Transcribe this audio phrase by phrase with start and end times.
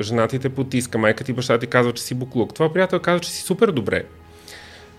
[0.00, 2.54] Жена ти те потиска, майка ти, баща ти казва, че си буклук.
[2.54, 4.04] Това приятел казва, че си супер добре.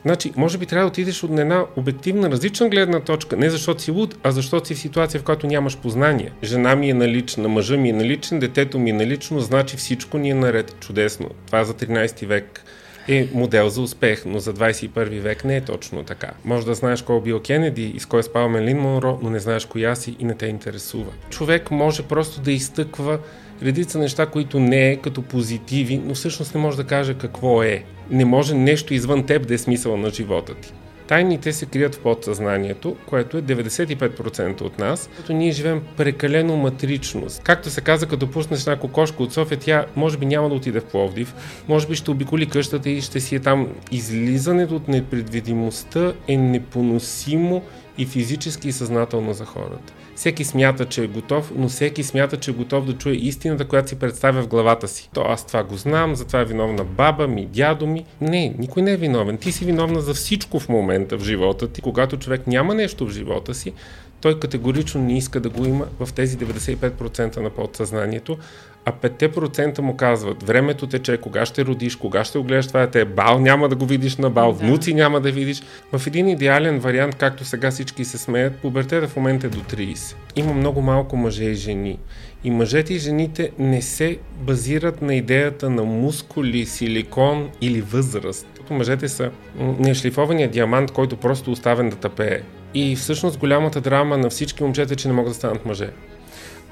[0.06, 3.92] Значи, може би трябва да отидеш от една обективна, различна гледна точка, не защото си
[3.92, 6.32] луд, а защото си в ситуация, в която нямаш познание.
[6.44, 10.30] Жена ми е налична, мъжа ми е наличен, детето ми е налично, значи всичко ни
[10.30, 10.76] е наред.
[10.80, 11.30] Чудесно.
[11.46, 12.64] Това за 13 век
[13.08, 16.32] е модел за успех, но за 21 век не е точно така.
[16.46, 19.30] Може да знаеш кой е бил Кенеди и с кой е спал Мелин Монро, но
[19.30, 21.12] не знаеш коя си и не те интересува.
[21.30, 23.20] Човек може просто да изтъква
[23.64, 27.84] редица неща, които не е като позитиви, но всъщност не може да каже какво е.
[28.10, 30.74] Не може нещо извън теб да е смисъл на живота ти.
[31.08, 37.44] Тайните се крият в подсъзнанието, което е 95% от нас, като ние живеем прекалено матричност.
[37.44, 40.80] Както се каза, като пуснеш една кокошка от София, тя може би няма да отиде
[40.80, 41.36] в Пловдив,
[41.68, 43.68] може би ще обиколи къщата и ще си е там.
[43.92, 47.62] Излизането от непредвидимостта е непоносимо
[47.98, 49.94] и физически и съзнателно за хората.
[50.16, 53.90] Всеки смята, че е готов, но всеки смята, че е готов да чуе истината, която
[53.90, 55.10] си представя в главата си.
[55.14, 58.06] То аз това го знам, затова е виновна баба ми, дядо ми.
[58.22, 59.38] Не, никой не е виновен.
[59.38, 61.82] Ти си виновна за всичко в момента в живота ти.
[61.82, 63.74] Когато човек няма нещо в живота си,
[64.22, 68.38] той категорично не иска да го има в тези 95% на подсъзнанието,
[68.86, 73.40] а 5% му казват, времето тече, кога ще родиш, кога ще огледаш това дете, бал
[73.40, 74.58] няма да го видиш на бал, да.
[74.58, 75.64] внуци няма да видиш.
[75.94, 80.16] В един идеален вариант, както сега всички се смеят, пубертета в момента е до 30.
[80.36, 82.00] Има много малко мъже и жени.
[82.44, 88.48] И мъжете и жените не се базират на идеята на мускули, силикон или възраст.
[88.70, 92.42] Мъжете са нешлифования диамант, който просто оставен да тъпее.
[92.74, 95.90] И всъщност голямата драма на всички момчета е, че не могат да станат мъже.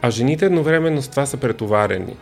[0.01, 2.15] А жените едновременно с това са претоварени.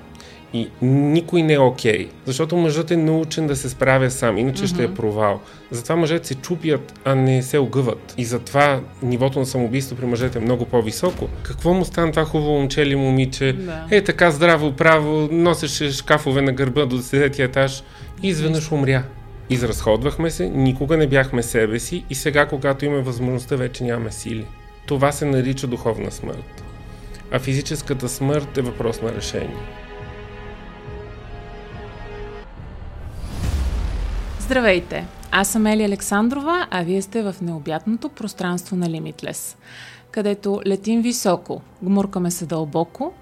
[0.54, 4.64] И никой не е окей, okay, защото мъжът е научен да се справя сам, иначе
[4.64, 4.74] mm-hmm.
[4.74, 5.40] ще е провал.
[5.72, 8.14] Затова мъжете се чупят, а не се огъват.
[8.18, 11.30] И затова нивото на самоубийство при мъжете е много по-високо.
[11.44, 13.54] Какво му стана това хубаво момче или момиче?
[13.54, 13.86] Да.
[13.92, 17.84] Е така здраво, право, носеше шкафове на гърба до 10 етаж
[18.24, 19.04] и изведнъж умря.
[19.50, 24.46] Изразходвахме се, никога не бяхме себе си и сега, когато имаме възможността, вече нямаме сили.
[24.86, 26.64] Това се нарича духовна смърт.
[27.32, 29.58] А физическата смърт е въпрос на решение.
[34.40, 35.06] Здравейте!
[35.32, 39.56] Аз съм Ели Александрова, а вие сте в необятното пространство на Limitless,
[40.12, 43.14] където летим високо, гмуркаме се дълбоко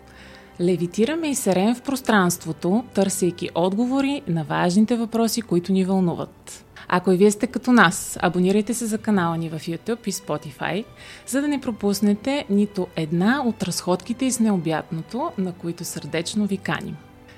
[0.61, 6.65] Левитираме и серем в пространството, търсейки отговори на важните въпроси, които ни вълнуват.
[6.87, 10.85] Ако и вие сте като нас, абонирайте се за канала ни в YouTube и Spotify,
[11.27, 16.97] за да не пропуснете нито една от разходките из необятното, на които сърдечно ви каним.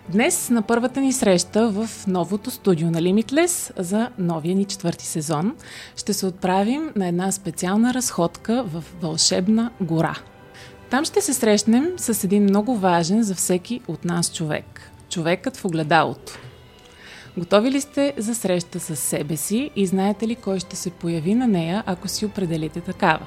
[0.09, 5.55] Днес на първата ни среща в новото студио на Limitless за новия ни четвърти сезон
[5.95, 10.15] ще се отправим на една специална разходка в вълшебна гора–
[10.89, 14.91] там ще се срещнем с един много важен за всеки от нас човек.
[15.09, 16.39] Човекът в огледалото.
[17.39, 21.35] Готови ли сте за среща с себе си и знаете ли кой ще се появи
[21.35, 23.25] на нея, ако си определите такава?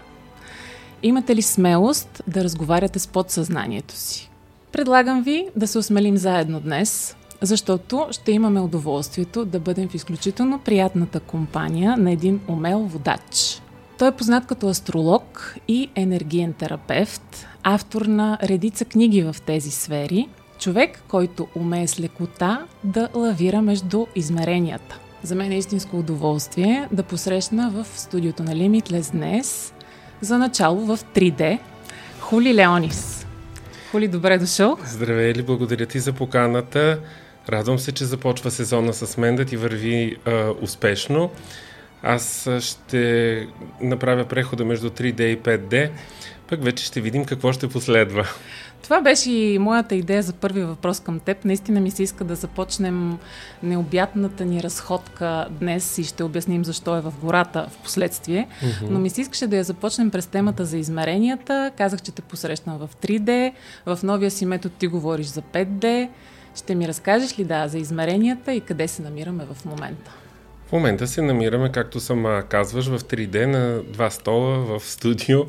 [1.03, 4.31] Имате ли смелост да разговаряте с подсъзнанието си?
[4.73, 10.59] Предлагам ви да се осмелим заедно днес, защото ще имаме удоволствието да бъдем в изключително
[10.59, 13.63] приятната компания на един умел водач.
[13.99, 20.29] Той е познат като астролог и енергиен терапевт, автор на редица книги в тези сфери,
[20.63, 24.99] човек, който умее с лекота да лавира между измеренията.
[25.23, 29.75] За мен е истинско удоволствие да посрещна в студиото на Limitless днес
[30.21, 31.59] за начало в 3D
[32.21, 33.27] Хули Леонис.
[33.91, 34.79] Хули, добре дошъл.
[34.87, 37.01] Здравей ли, благодаря ти за поканата.
[37.49, 41.31] Радвам се, че започва сезона с мен да ти върви а, успешно.
[42.03, 43.47] Аз ще
[43.81, 45.91] направя прехода между 3D и 5D
[46.53, 48.25] пък вече ще видим какво ще последва.
[48.83, 51.45] Това беше и моята идея за първи въпрос към теб.
[51.45, 53.19] Наистина ми се иска да започнем
[53.63, 58.49] необятната ни разходка днес и ще обясним защо е в гората в последствие.
[58.49, 58.91] Mm-hmm.
[58.91, 61.71] Но ми се искаше да я започнем през темата за измеренията.
[61.77, 63.53] Казах, че те посрещам в 3D.
[63.87, 66.09] В новия си метод ти говориш за 5D.
[66.57, 70.11] Ще ми разкажеш ли да за измеренията и къде се намираме в момента?
[70.69, 75.41] В момента се намираме, както сама казваш, в 3D на два стола в студио.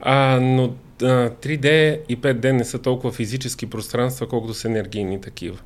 [0.00, 0.64] А, но
[1.02, 5.58] а, 3D и 5D не са толкова физически пространства, колкото са енергийни такива.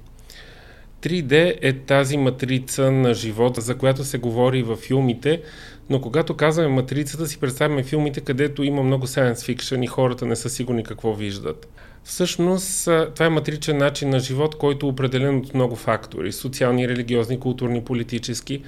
[1.02, 5.43] 3D е тази матрица на живота, за която се говори във филмите,
[5.90, 10.37] но когато казваме матрицата, си представяме филмите, където има много science fiction и хората не
[10.37, 11.69] са сигурни какво виждат.
[12.05, 17.40] Всъщност, това е матричен начин на живот, който е определен от много фактори социални, религиозни,
[17.40, 18.62] културни, политически.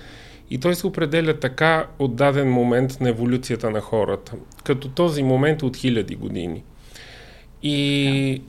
[0.51, 4.33] И той се определя така от даден момент на еволюцията на хората,
[4.65, 6.63] като този момент от хиляди години.
[7.63, 8.43] И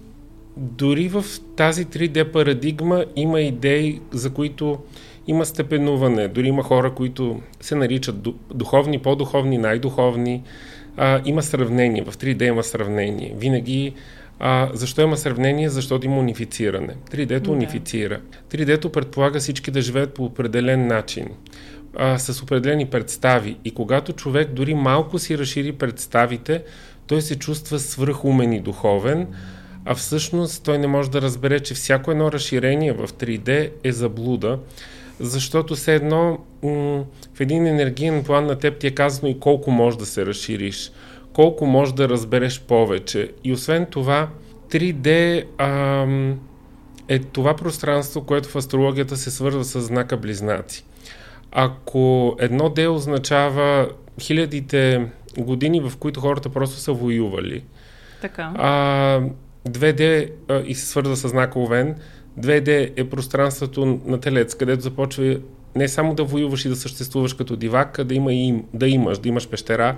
[0.58, 1.26] дори в
[1.56, 4.80] тази 3D парадигма има идеи, за които
[5.28, 6.28] има степенуване.
[6.28, 8.16] Дори има хора, които се наричат
[8.54, 10.44] духовни, по-духовни, най-духовни.
[10.98, 12.04] А, има сравнение.
[12.04, 13.36] В 3D има сравнение.
[13.38, 13.94] Винаги
[14.40, 15.70] а, защо има сравнение?
[15.70, 16.96] Защото има унифициране.
[17.12, 18.22] 3D-то унифицира.
[18.52, 21.28] 3D-то предполага всички да живеят по определен начин,
[21.98, 23.58] а, с определени представи.
[23.66, 26.64] И когато човек дори малко си разшири представите,
[27.08, 29.28] той се чувства свръхумен и духовен,
[29.86, 34.60] а всъщност той не може да разбере, че всяко едно разширение в 3D е заблуда,
[35.20, 37.04] защото все едно м-
[37.34, 40.92] в един енергиен план на теб ти е казано и колко може да се разшириш
[41.36, 43.32] колко можеш да разбереш повече.
[43.44, 44.30] И освен това,
[44.70, 46.40] 3D ам,
[47.08, 50.86] е това пространство, което в астрологията се свързва с знака Близнаци.
[51.52, 53.90] Ако едно D означава
[54.22, 55.08] хилядите
[55.38, 57.64] години, в които хората просто са воювали,
[58.22, 58.52] така.
[58.56, 59.22] А,
[59.70, 61.96] 2D а, и се свързва с знака Овен,
[62.40, 65.38] 2D е пространството на Телец, където започва
[65.76, 69.20] не само да воюваш и да съществуваш като дивак, а да, има и, да имаш,
[69.20, 69.96] да имаш пещера,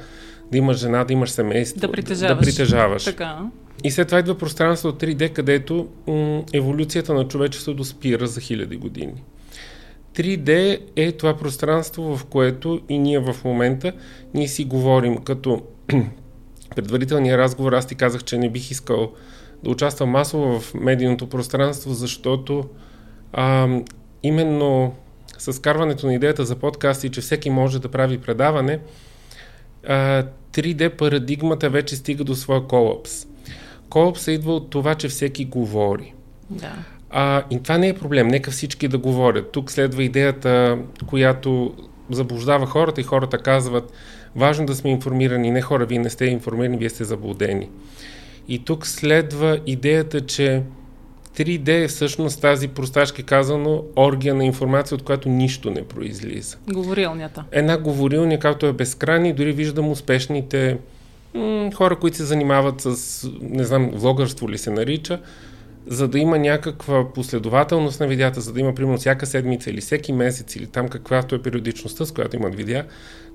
[0.52, 1.80] да имаш жена, да имаш семейство.
[1.80, 2.38] Да притежаваш.
[2.38, 3.04] Да притежаваш.
[3.04, 3.40] Така.
[3.84, 8.78] И след това идва пространство от 3D, където м- еволюцията на човечеството спира за хиляди
[8.78, 9.24] години.
[10.18, 13.94] 3D е това пространство, в което и ние в момента
[14.34, 15.62] ние си говорим като
[16.76, 17.74] предварителния разговор.
[17.74, 19.12] Аз ти казах, че не бих искал
[19.64, 22.70] да участвам масово в медийното пространство, защото
[23.34, 23.70] а,
[24.24, 24.96] именно
[25.38, 28.80] с карването на идеята за подкасти, че всеки може да прави предаване,
[29.84, 33.28] 3D парадигмата вече стига до своя колапс.
[33.90, 36.14] Колапс идва от това, че всеки говори.
[36.50, 36.74] Да.
[37.10, 38.28] А, и това не е проблем.
[38.28, 39.52] Нека всички да говорят.
[39.52, 40.78] Тук следва идеята,
[41.08, 41.74] която
[42.10, 43.92] заблуждава хората и хората казват,
[44.36, 45.52] важно да сме информирани.
[45.52, 47.70] Не хора, вие не сте информирани, вие сте заблудени.
[48.48, 50.62] И тук следва идеята, че
[51.38, 56.58] 3D е всъщност тази просташки казано оргия на информация, от която нищо не произлиза.
[56.74, 57.44] Говорилнята.
[57.52, 60.78] Една говорилня, както е безкрайна и дори виждам успешните
[61.34, 65.20] м- хора, които се занимават с, не знам, влогърство ли се нарича,
[65.88, 70.14] за да има някаква последователност на видеята, за да има, примерно, всяка седмица или всеки
[70.14, 72.86] месец, или там каквато е периодичността, с която имат видеа,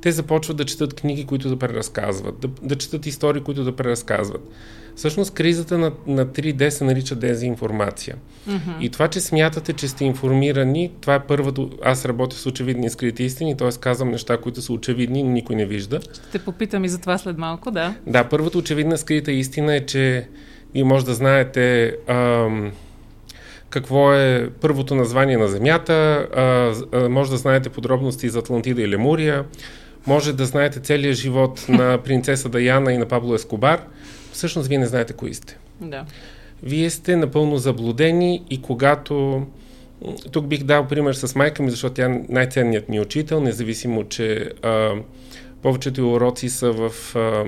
[0.02, 4.48] те започват да четат книги, които да преразказват, да, да четат истории, които да преразказват.
[4.96, 8.16] Всъщност кризата на, на 3D се нарича дезинформация.
[8.48, 8.80] Mm-hmm.
[8.80, 11.70] И това, че смятате, че сте информирани, това е първото.
[11.84, 13.68] Аз работя с очевидни скрити истини, т.е.
[13.80, 16.00] казвам неща, които са очевидни, но никой не вижда.
[16.00, 17.94] Ще те попитам и за това след малко, да.
[18.06, 20.28] Да, първата очевидна скрита истина е, че
[20.74, 22.72] вие може да знаете ам,
[23.70, 26.42] какво е първото название на Земята, а,
[26.98, 29.44] а, може да знаете подробности за Атлантида и Лемурия,
[30.06, 33.80] може да знаете целият живот на принцеса Даяна и на Пабло Ескобар.
[34.32, 35.58] Всъщност вие не знаете кои сте.
[35.80, 36.04] Да.
[36.62, 39.46] Вие сте напълно заблудени и когато...
[40.32, 44.50] Тук бих дал пример с майка ми, защото тя е най-ценният ми учител, независимо, че
[44.62, 44.90] а,
[45.62, 47.16] повечето уроци са в...
[47.16, 47.44] А,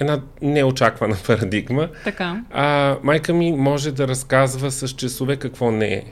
[0.00, 1.88] една неочаквана парадигма.
[2.04, 2.42] Така.
[2.50, 6.04] А, майка ми може да разказва с часове какво не е.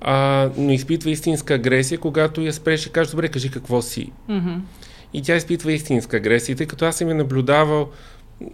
[0.00, 4.12] А, но изпитва истинска агресия, когато я спреш и каже, добре, кажи какво си.
[4.30, 4.58] Mm-hmm.
[5.12, 7.88] И тя изпитва истинска агресия, тъй като аз съм я наблюдавал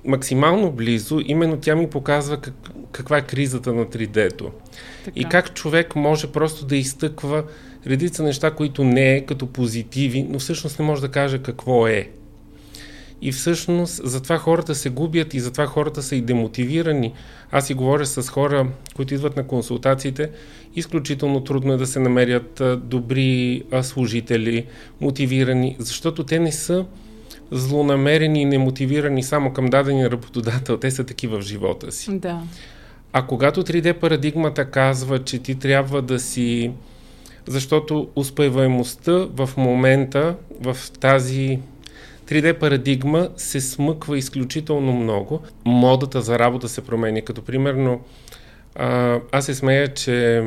[0.04, 2.54] максимално близо, именно тя ми показва как,
[2.92, 4.50] каква е кризата на 3D-то.
[5.04, 5.20] Така.
[5.20, 7.44] И как човек може просто да изтъква
[7.86, 12.10] редица неща, които не е като позитиви, но всъщност не може да каже какво е.
[13.22, 17.12] И всъщност затова хората се губят и затова хората са и демотивирани.
[17.50, 20.30] Аз си говоря с хора, които идват на консултациите.
[20.76, 24.66] Изключително трудно е да се намерят добри служители,
[25.00, 26.84] мотивирани, защото те не са
[27.50, 30.76] злонамерени и немотивирани само към дадения работодател.
[30.76, 32.18] Те са такива в живота си.
[32.18, 32.40] Да.
[33.12, 36.70] А когато 3D парадигмата казва, че ти трябва да си...
[37.46, 41.58] Защото успеваемостта в момента, в тази
[42.30, 45.40] 3D парадигма се смъква изключително много.
[45.64, 47.20] Модата за работа се променя.
[47.20, 48.00] Като примерно,
[48.74, 50.42] а, аз се смея, че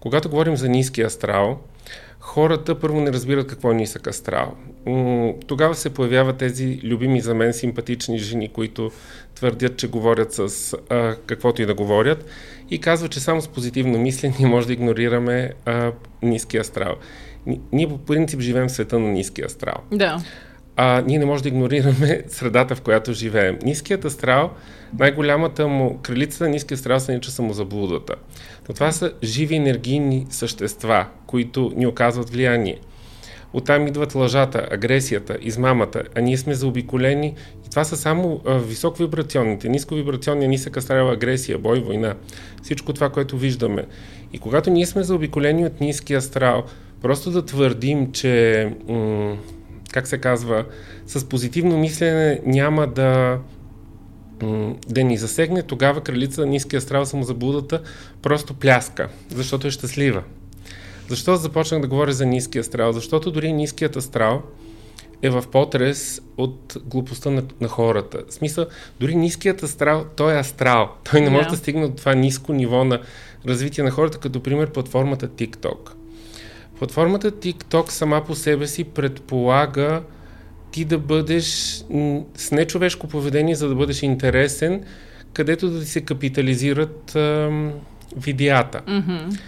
[0.00, 1.58] когато говорим за ниски астрал,
[2.20, 4.54] хората първо не разбират какво е нисък астрал.
[5.46, 8.90] Тогава се появяват тези любими за мен симпатични жени, които
[9.34, 12.24] твърдят, че говорят с а, каквото и да говорят
[12.70, 16.94] и казват, че само с позитивно мислене може да игнорираме а, ниски астрал.
[17.72, 19.76] Ние по принцип живеем в света на ниски астрал.
[19.92, 20.18] Да
[20.80, 23.58] а, ние не можем да игнорираме средата, в която живеем.
[23.62, 24.50] Ниският астрал,
[24.98, 28.14] най-голямата му кралица на ниския астрал се нарича самозаблудата.
[28.68, 32.78] Но това са живи енергийни същества, които ни оказват влияние.
[33.52, 37.34] Оттам идват лъжата, агресията, измамата, а ние сме заобиколени
[37.66, 42.14] и това са само а, високовибрационните, нисковибрационния, нисък астрал, агресия, бой, война.
[42.62, 43.84] Всичко това, което виждаме.
[44.32, 46.64] И когато ние сме заобиколени от ниски астрал,
[47.02, 49.36] просто да твърдим, че м-
[49.92, 50.64] как се казва,
[51.06, 53.38] с позитивно мислене няма да
[54.88, 57.82] да ни засегне, тогава кралица ниския астрал самозаблудата
[58.22, 60.22] просто пляска, защото е щастлива.
[61.08, 62.92] Защо започнах да говоря за ниския астрал?
[62.92, 64.42] Защото дори ниският астрал
[65.22, 68.18] е в потрес от глупостта на, на хората.
[68.28, 68.66] В смисъл,
[69.00, 70.90] дори ниският астрал, той е астрал.
[71.10, 71.50] Той не може yeah.
[71.50, 73.00] да стигне до това ниско ниво на
[73.46, 75.97] развитие на хората, като пример платформата TikTok.
[76.78, 80.02] Платформата TikTok сама по себе си предполага
[80.70, 81.44] ти да бъдеш
[82.34, 84.84] с нечовешко поведение, за да бъдеш интересен,
[85.32, 87.50] където да ти се капитализират а,
[88.16, 88.80] видеята.
[88.88, 89.38] Mm-hmm.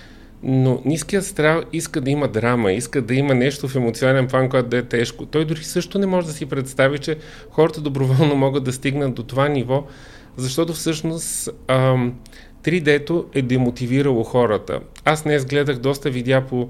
[0.43, 4.69] Но ниският страх иска да има драма, иска да има нещо в емоционален план, което
[4.69, 5.27] да е тежко.
[5.27, 7.17] Той дори също не може да си представи, че
[7.51, 9.85] хората доброволно могат да стигнат до това ниво,
[10.37, 12.15] защото всъщност ам,
[12.65, 14.81] 3D-то е демотивирало хората.
[15.05, 16.69] Аз днес гледах доста видеа по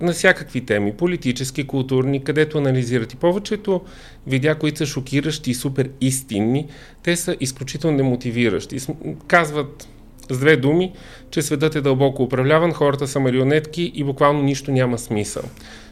[0.00, 3.12] на всякакви теми, политически, културни, където анализират.
[3.12, 3.80] И повечето
[4.26, 6.66] видеа, които са шокиращи и супер истинни,
[7.02, 8.78] те са изключително демотивиращи.
[9.26, 9.88] Казват
[10.30, 10.92] с две думи,
[11.30, 15.42] че светът е дълбоко управляван, хората са марионетки и буквално нищо няма смисъл.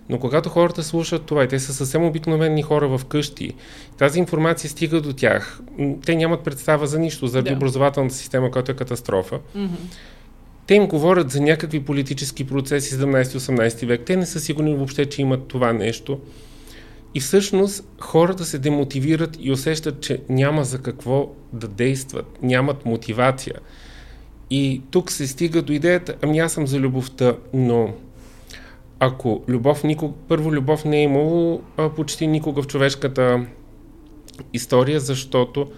[0.08, 3.54] Но когато хората слушат това и те са съвсем обикновени хора в къщи,
[3.98, 5.60] тази информация стига до тях,
[6.06, 7.56] те нямат представа за нищо, заради да.
[7.56, 9.38] образователната система, която е катастрофа.
[9.56, 9.68] Mm-hmm
[10.68, 14.02] те им говорят за някакви политически процеси 17-18 век.
[14.06, 16.20] Те не са сигурни въобще, че имат това нещо.
[17.14, 23.54] И всъщност хората се демотивират и усещат, че няма за какво да действат, нямат мотивация.
[24.50, 27.94] И тук се стига до идеята, ами аз съм за любовта, но
[29.00, 31.62] ако любов никога, първо любов не е имало
[31.96, 33.46] почти никога в човешката
[34.52, 35.70] история, защото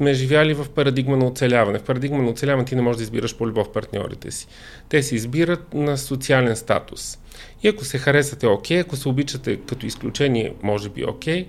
[0.00, 1.78] сме живяли в парадигма на оцеляване.
[1.78, 4.46] В парадигма на оцеляване ти не можеш да избираш по любов партньорите си.
[4.88, 7.18] Те се избират на социален статус.
[7.62, 11.46] И ако се харесате, окей, ако се обичате като изключение, може би окей,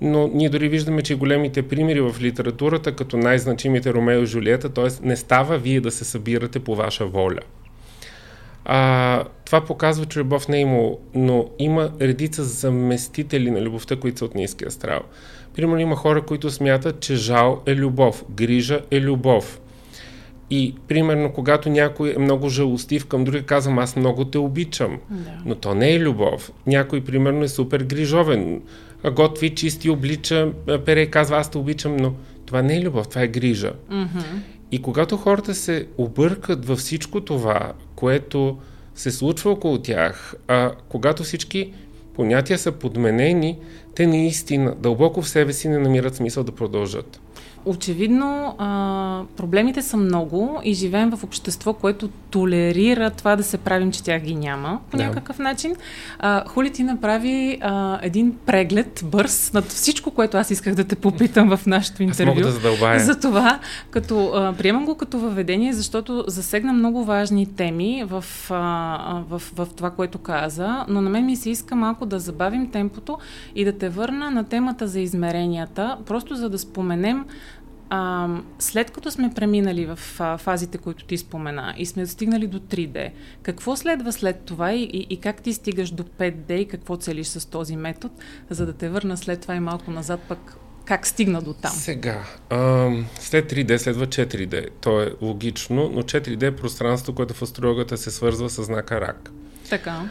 [0.00, 4.88] но ние дори виждаме, че големите примери в литературата, като най-значимите Ромео и Жулиета, т.е.
[5.02, 7.40] не става вие да се събирате по ваша воля.
[8.64, 14.18] А, това показва, че любов не е имало, но има редица заместители на любовта, които
[14.18, 15.00] са от ниския астрал.
[15.54, 19.60] Примерно има хора, които смятат, че жал е любов, грижа е любов.
[20.50, 24.98] И примерно, когато някой е много жалостив към други, казвам, аз много те обичам.
[25.10, 25.30] Да.
[25.46, 26.52] Но то не е любов.
[26.66, 28.62] Някой, примерно, е супер грижовен.
[29.12, 30.52] Готви, чисти, облича,
[30.84, 32.14] пере и казва, аз те обичам, но
[32.46, 33.72] това не е любов, това е грижа.
[33.90, 34.06] Mm-hmm.
[34.72, 38.58] И когато хората се объркат във всичко това, което
[38.94, 41.72] се случва около тях, а когато всички
[42.14, 43.58] понятия са подменени,
[43.94, 47.20] те наистина дълбоко в себе си не намират смисъл да продължат.
[47.66, 53.92] Очевидно, а, проблемите са много и живеем в общество, което толерира това да се правим,
[53.92, 55.04] че тях ги няма по да.
[55.04, 55.76] някакъв начин.
[56.18, 60.96] А, Хули ти направи а, един преглед бърз над всичко, което аз исках да те
[60.96, 62.30] попитам в нашото интервю.
[62.30, 63.00] Аз мога да задълбая.
[63.00, 63.58] За това,
[63.90, 69.68] като, а, приемам го като въведение, защото засегна много важни теми в, а, в, в
[69.76, 73.18] това, което каза, но на мен ми се иска малко да забавим темпото
[73.54, 77.24] и да те върна на темата за измеренията, просто за да споменем
[77.90, 82.60] а, след като сме преминали в а, фазите, които ти спомена и сме стигнали до
[82.60, 83.10] 3D,
[83.42, 87.26] какво следва след това и, и, и как ти стигаш до 5D и какво целиш
[87.26, 88.14] с този метод,
[88.50, 91.70] за да те върна след това и малко назад пък как стигна до там?
[91.70, 94.68] Сега, а, след 3D следва 4D.
[94.80, 99.30] То е логично, но 4D е пространство, което в астрологията се свързва с знака рак.
[99.70, 100.02] Така.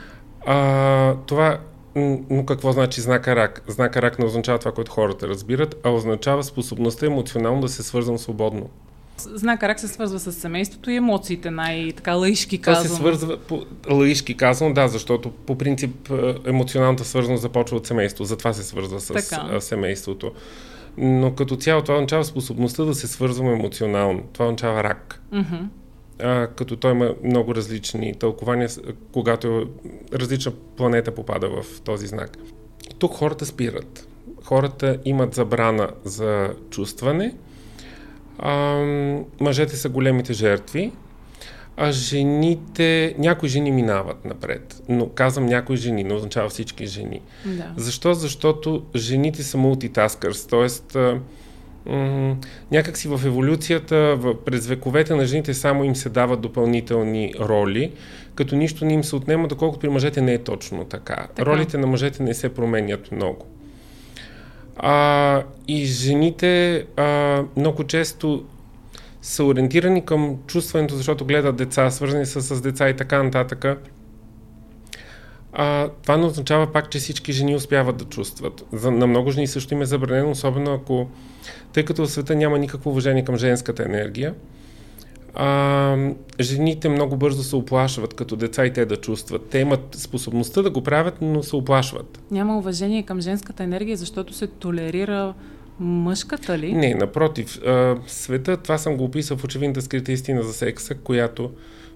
[0.45, 1.59] А, това
[1.95, 3.63] но какво значи знака рак?
[3.67, 8.17] Знака рак не означава това, което хората разбират, а означава способността емоционално да се свързвам
[8.17, 8.69] свободно.
[9.17, 12.83] Знака рак се свързва с семейството и емоциите, най-така лаишки казано.
[12.83, 17.88] Това се свързва, по, лаишки казано, да, защото по принцип е, емоционалната свързаност започва от
[17.88, 19.62] семейство, затова се свързва с така.
[19.62, 20.31] семейството.
[20.97, 24.23] Но като цяло това означава способността да се свързваме емоционално.
[24.33, 25.21] Това означава рак.
[25.33, 25.65] Mm-hmm
[26.23, 28.69] а, като той има много различни тълкования,
[29.11, 29.69] когато
[30.13, 32.37] различна планета попада в този знак.
[32.99, 34.07] Тук хората спират.
[34.43, 37.35] Хората имат забрана за чувстване.
[38.39, 38.75] А,
[39.41, 40.91] мъжете са големите жертви,
[41.77, 44.81] а жените, някои жени минават напред.
[44.89, 47.21] Но казвам някои жени, не означава всички жени.
[47.45, 47.73] Да.
[47.77, 48.13] Защо?
[48.13, 50.67] Защото жените са мултитаскърс, т.е
[51.85, 52.35] м-
[52.71, 57.91] някакси в еволюцията, в, през вековете на жените само им се дават допълнителни роли,
[58.35, 61.27] като нищо не им се отнема, доколкото при мъжете не е точно така.
[61.35, 61.45] така.
[61.51, 63.45] Ролите на мъжете не се променят много.
[64.77, 68.45] А, и жените а, много често
[69.21, 73.65] са ориентирани към чувстването, защото гледат деца, свързани са с деца и така нататък.
[75.53, 78.65] А, това не означава пак, че всички жени успяват да чувстват.
[78.74, 81.07] За, на много жени също им е забранено, особено ако,
[81.74, 84.33] тъй като в света няма никакво уважение към женската енергия,
[85.36, 85.98] а,
[86.39, 89.50] жените много бързо се оплашват като деца и те да чувстват.
[89.50, 92.19] Те имат способността да го правят, но се оплашват.
[92.31, 95.33] Няма уважение към женската енергия, защото се толерира
[95.79, 96.74] мъжката ли?
[96.74, 97.60] Не, напротив.
[97.65, 101.51] А, света, това съм го описал в очевидната скрита истина за секса, която,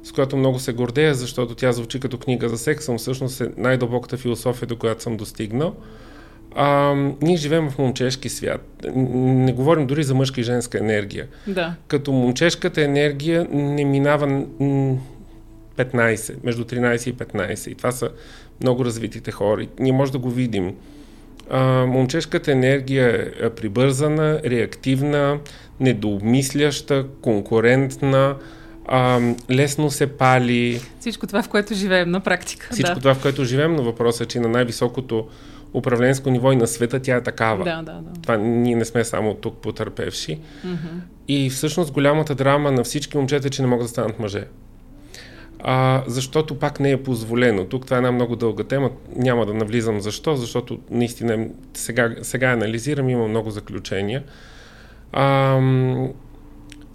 [0.07, 3.49] с която много се гордея, защото тя звучи като книга за секса, но всъщност е
[3.57, 5.75] най-дълбоката философия, до която съм достигнал.
[6.55, 8.85] А, ние живеем в момчешки свят.
[8.95, 11.27] Не говорим дори за мъжка и женска енергия.
[11.47, 11.75] Да.
[11.87, 14.27] Като момчешката енергия не минава
[15.77, 17.69] 15, между 13 и 15.
[17.69, 18.09] И това са
[18.61, 19.67] много развитите хора.
[19.79, 20.75] ние може да го видим.
[21.49, 25.39] А, момчешката енергия е прибързана, реактивна,
[25.79, 28.35] недообмисляща, конкурентна,
[28.87, 30.81] а, лесно се пали.
[30.99, 32.67] Всичко това, в което живеем на практика.
[32.71, 32.99] Всичко да.
[32.99, 35.27] това, в което живеем, но въпросът е, че на най-високото
[35.73, 37.63] управленско ниво и на света тя е такава.
[37.63, 38.21] Да, да, да.
[38.21, 40.39] Това ние не сме само тук потърпевши.
[40.65, 40.75] Mm-hmm.
[41.27, 44.43] И всъщност голямата драма на всички момчета е, че не могат да станат мъже.
[45.59, 47.65] А, защото пак не е позволено.
[47.65, 48.91] Тук това е една много дълга тема.
[49.15, 54.23] Няма да навлизам защо, защото наистина сега, сега анализирам, има много заключения.
[55.11, 55.59] А,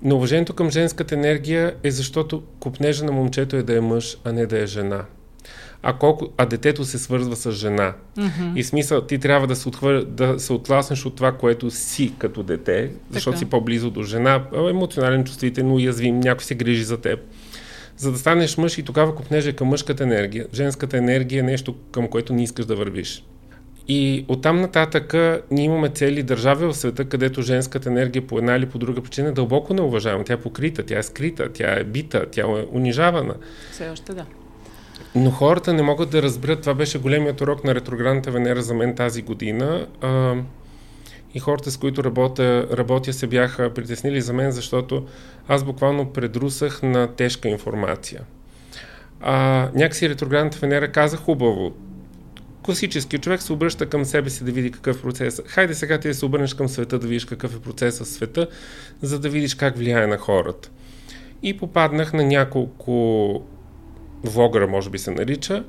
[0.03, 4.33] но уважението към женската енергия е защото купнежа на момчето е да е мъж, а
[4.33, 5.05] не да е жена
[5.83, 7.95] а, колко, а детето се свързва с жена.
[8.17, 8.57] Mm-hmm.
[8.57, 12.43] И смисъл, ти трябва да се, отхвър, да се отласнеш от това, което си като
[12.43, 13.39] дете, защото така.
[13.39, 17.21] си по-близо до жена, емоционален, чувствителен, уязвим, някой се грижи за теб.
[17.97, 20.47] За да станеш мъж и тогава купнеже към мъжката енергия.
[20.55, 23.25] Женската енергия е нещо, към което не искаш да вървиш.
[23.89, 25.15] И оттам нататък
[25.51, 29.29] ние имаме цели държави в света, където женската енергия по една или по друга причина
[29.29, 30.25] е дълбоко неуважавана.
[30.25, 33.35] Тя е покрита, тя е скрита, тя е бита, тя е унижавана.
[33.73, 34.25] Все още да.
[35.15, 38.95] Но хората не могат да разберат, това беше големият урок на ретроградната Венера за мен
[38.95, 39.87] тази година.
[40.01, 40.35] А,
[41.35, 45.07] и хората, с които работя, работя, се бяха притеснили за мен, защото
[45.49, 48.21] аз буквално предрусах на тежка информация.
[49.21, 51.73] А, някакси ретроградната Венера каза хубаво.
[52.63, 55.41] Класически човек се обръща към себе си да види какъв е процес.
[55.47, 58.49] Хайде сега ти да се обърнеш към света, да видиш какъв е процесът в света,
[59.03, 60.71] за да видиш как влияе на хората.
[61.43, 63.43] И попаднах на няколко
[64.25, 65.65] влогъра, може би се нарича,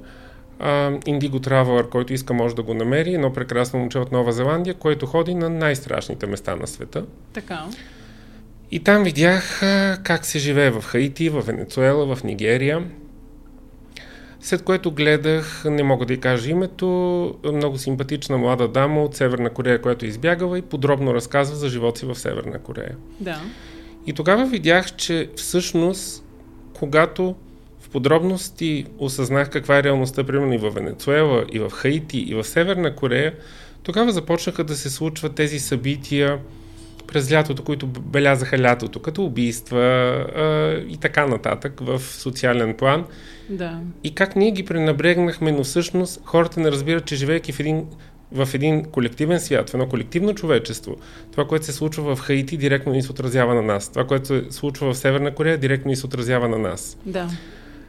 [0.60, 5.06] Indigo Traveler, който иска може да го намери, едно прекрасно момче от Нова Зеландия, което
[5.06, 7.06] ходи на най-страшните места на света.
[7.34, 7.66] Така.
[8.72, 12.84] И там видях uh, как се живее в Хаити, в Венецуела, в Нигерия.
[14.44, 16.86] След което гледах, не мога да й кажа името,
[17.54, 22.00] много симпатична млада дама от Северна Корея, която е избягала и подробно разказва за живота
[22.00, 22.96] си в Северна Корея.
[23.20, 23.42] Да.
[24.08, 26.26] И тогава видях, че всъщност,
[26.74, 27.36] когато
[27.94, 32.96] подробности осъзнах каква е реалността, примерно и в Венецуела, и в Хаити, и в Северна
[32.96, 33.34] Корея,
[33.84, 36.40] тогава започнаха да се случват тези събития
[37.08, 43.06] през лятото, които белязаха лятото, като убийства а, и така нататък в социален план.
[43.50, 43.80] Да.
[44.04, 47.86] И как ние ги пренабрегнахме, но всъщност хората не разбират, че живеейки в един
[48.32, 50.96] в един колективен свят, в едно колективно човечество,
[51.32, 53.90] това, което се случва в Хаити, директно ни се отразява на нас.
[53.90, 56.98] Това, което се случва в Северна Корея, директно ни се отразява на нас.
[57.06, 57.30] Да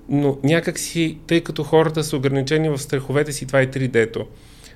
[0.08, 4.26] но някакси, тъй като хората са ограничени в страховете си, това е 3D-то.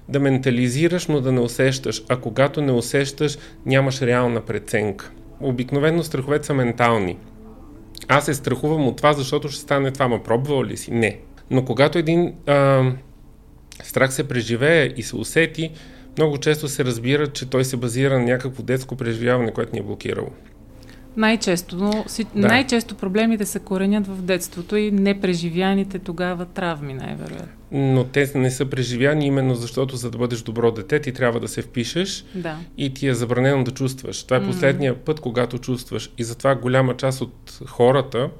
[0.08, 5.10] Да ментализираш, но да не усещаш, а когато не усещаш, нямаш реална преценка.
[5.40, 7.18] Обикновено страховете са ментални.
[8.08, 10.08] Аз се страхувам от това, защото ще стане това.
[10.08, 10.90] Ма пробвал ли си?
[10.90, 11.18] Не.
[11.50, 12.84] Но когато един а,
[13.82, 15.70] страх се преживее и се усети,
[16.18, 19.82] много често се разбира, че той се базира на някакво детско преживяване, което ни е
[19.82, 20.28] блокирало.
[21.16, 22.46] Най-често, но си, да.
[22.46, 27.57] най-често проблемите се коренят в детството и непреживяните тогава травми, най-вероятно.
[27.72, 31.48] Но те не са преживяни именно защото за да бъдеш добро дете ти трябва да
[31.48, 32.56] се впишеш да.
[32.78, 34.22] и ти е забранено да чувстваш.
[34.22, 35.04] Това е последния mm-hmm.
[35.04, 36.10] път, когато чувстваш.
[36.18, 38.30] И затова голяма част от хората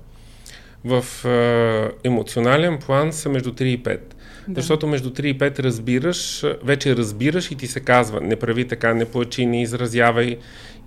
[0.85, 4.01] в е, емоционален план са между 3 и 5.
[4.49, 4.61] Да.
[4.61, 8.95] Защото между 3 и 5 разбираш, вече разбираш и ти се казва, не прави така,
[8.95, 10.39] не плачи, не изразявай.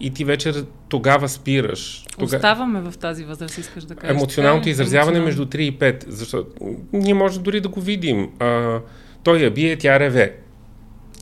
[0.04, 0.54] И ти вече
[0.90, 2.06] тогава спираш.
[2.20, 2.36] Тога...
[2.36, 4.16] Оставаме в тази възраст, искаш да кажеш.
[4.16, 5.26] Емоционалното е, изразяване емоционално.
[5.26, 6.10] между 3 и 5.
[6.10, 6.50] Защото
[6.94, 8.30] ние може дори да го видим.
[8.40, 8.80] А,
[9.24, 10.36] той я бие, тя реве.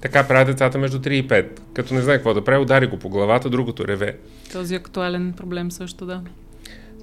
[0.01, 1.59] Така правят децата между 3 и 5.
[1.73, 4.17] Като не знае какво да прави, удари го по главата, другото реве.
[4.53, 6.21] Този актуален проблем също, да.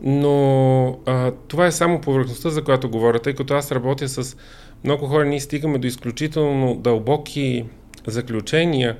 [0.02, 4.36] Но а, това е само повърхността, за която говоря, тъй като аз работя с
[4.84, 7.64] много хора, ние стигаме до изключително дълбоки
[8.06, 8.96] заключения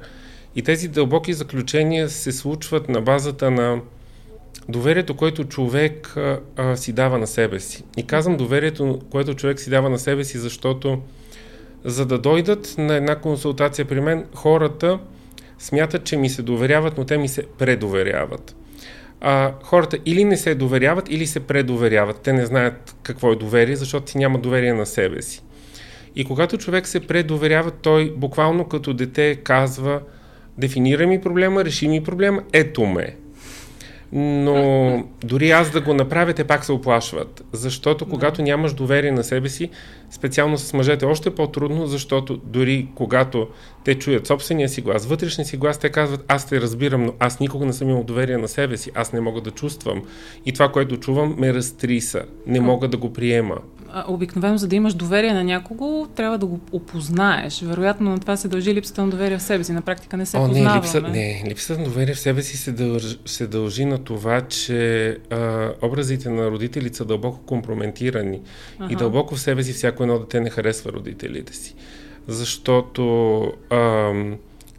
[0.57, 3.81] и тези дълбоки заключения се случват на базата на
[4.69, 7.85] доверието, което човек а, а, си дава на себе си.
[7.97, 11.01] И казвам доверието, което човек си дава на себе си, защото
[11.85, 14.99] за да дойдат на една консултация при мен, хората
[15.59, 18.57] смятат, че ми се доверяват, но те ми се предоверяват.
[19.21, 22.21] А, хората или не се доверяват, или се предоверяват.
[22.21, 25.43] Те не знаят какво е доверие, защото си няма доверие на себе си.
[26.17, 30.01] И когато човек се предоверява, той буквално като дете казва
[30.59, 33.17] дефинира ми проблема, реши ми проблема, ето ме.
[34.13, 37.45] Но дори аз да го направя, те пак се оплашват.
[37.53, 39.71] Защото когато нямаш доверие на себе си,
[40.11, 43.49] специално с мъжете, още по-трудно, защото дори когато
[43.85, 47.41] те чуят собствения си глас, вътрешния си глас, те казват, аз те разбирам, но аз
[47.41, 50.03] никога не съм имал доверие на себе си, аз не мога да чувствам.
[50.47, 52.23] И това, което чувам, ме разтриса.
[52.47, 53.57] Не мога да го приема
[54.09, 57.63] обикновено, за да имаш доверие на някого, трябва да го опознаеш.
[57.63, 59.73] Вероятно на това се дължи липсата на доверие в себе си.
[59.73, 60.75] На практика не се О, познаваме.
[60.75, 64.41] Не, липса, не, липсата на доверие в себе си се дължи, се дължи на това,
[64.41, 68.41] че а, образите на родителите са дълбоко компрометирани.
[68.79, 68.93] Ага.
[68.93, 71.75] И дълбоко в себе си всяко едно дете не харесва родителите си.
[72.29, 73.43] Защото...
[73.71, 74.13] А,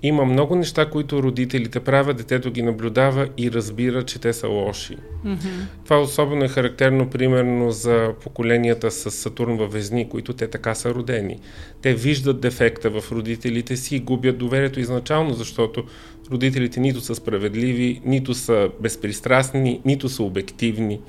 [0.03, 4.97] има много неща, които родителите правят, детето ги наблюдава и разбира, че те са лоши.
[5.25, 5.38] Mm-hmm.
[5.83, 10.93] Това особено е характерно, примерно, за поколенията с Сатурн във Везни, които те така са
[10.93, 11.39] родени.
[11.81, 15.83] Те виждат дефекта в родителите си и губят доверието изначално, защото
[16.31, 20.99] родителите нито са справедливи, нито са безпристрастни, нито са обективни.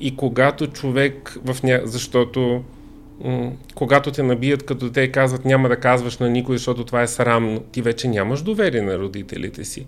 [0.00, 1.80] И когато човек в ня...
[1.84, 2.62] защото
[3.74, 7.60] когато те набият, като те казват няма да казваш на никой, защото това е срамно,
[7.60, 9.86] ти вече нямаш доверие на родителите си.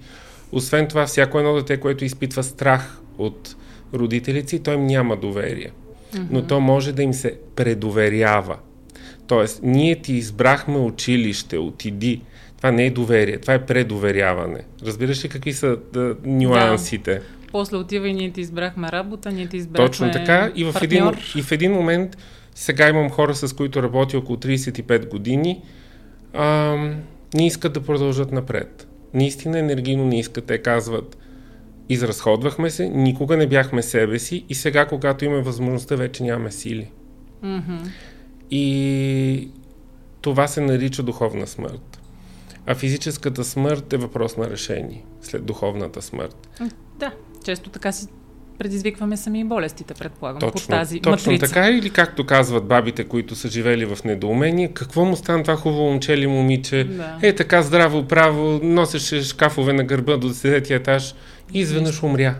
[0.52, 3.56] Освен това, всяко едно дете, което изпитва страх от
[3.94, 5.70] родителите си, той им няма доверие.
[6.12, 6.26] Mm-hmm.
[6.30, 8.56] Но то може да им се предоверява.
[9.26, 12.22] Тоест, ние ти избрахме училище, отиди.
[12.56, 14.60] Това не е доверие, това е предоверяване.
[14.86, 17.14] Разбираш ли какви са да, нюансите?
[17.14, 17.20] Да.
[17.52, 20.52] После отива и ние ти избрахме работа, ние ти избрахме Точно така.
[20.54, 21.04] И в, един,
[21.36, 22.16] и в един момент
[22.54, 25.62] сега имам хора, с които работя около 35 години.
[26.32, 26.76] А,
[27.34, 28.88] не искат да продължат напред.
[29.14, 30.44] Наистина енергийно не искат.
[30.44, 31.18] Те казват,
[31.88, 36.90] изразходвахме се, никога не бяхме себе си и сега, когато имаме възможността, вече нямаме сили.
[37.44, 37.90] Mm-hmm.
[38.50, 39.48] И
[40.20, 42.00] това се нарича духовна смърт.
[42.66, 46.48] А физическата смърт е въпрос на решение след духовната смърт.
[46.98, 47.12] Да,
[47.44, 48.06] често така си
[48.62, 51.55] предизвикваме сами болестите, предполагам, точно, по тази Точно матрица.
[51.55, 55.83] така или както казват бабите, които са живели в недоумение, какво му стана това хубаво
[55.83, 57.18] момче или момиче, да.
[57.22, 61.14] е така здраво право, носеше шкафове на гърба до 10 етаж
[61.55, 62.35] и изведнъж умря.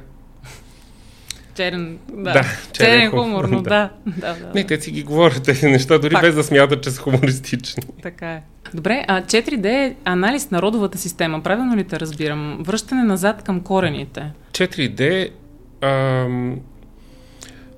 [1.55, 2.33] Черен, да.
[2.33, 3.71] да черен, черен хумор, но да.
[3.71, 3.91] да.
[4.07, 4.51] да, да.
[4.55, 6.27] Не, те си ги говорят тези неща, дори Факт.
[6.27, 7.83] без да смятат, че са хумористични.
[8.03, 8.43] Така е.
[8.75, 11.43] Добре, а 4D е анализ на родовата система.
[11.43, 12.59] Правилно ли те разбирам?
[12.61, 14.31] Връщане назад към корените.
[14.53, 15.31] 4D
[15.83, 16.61] Ам,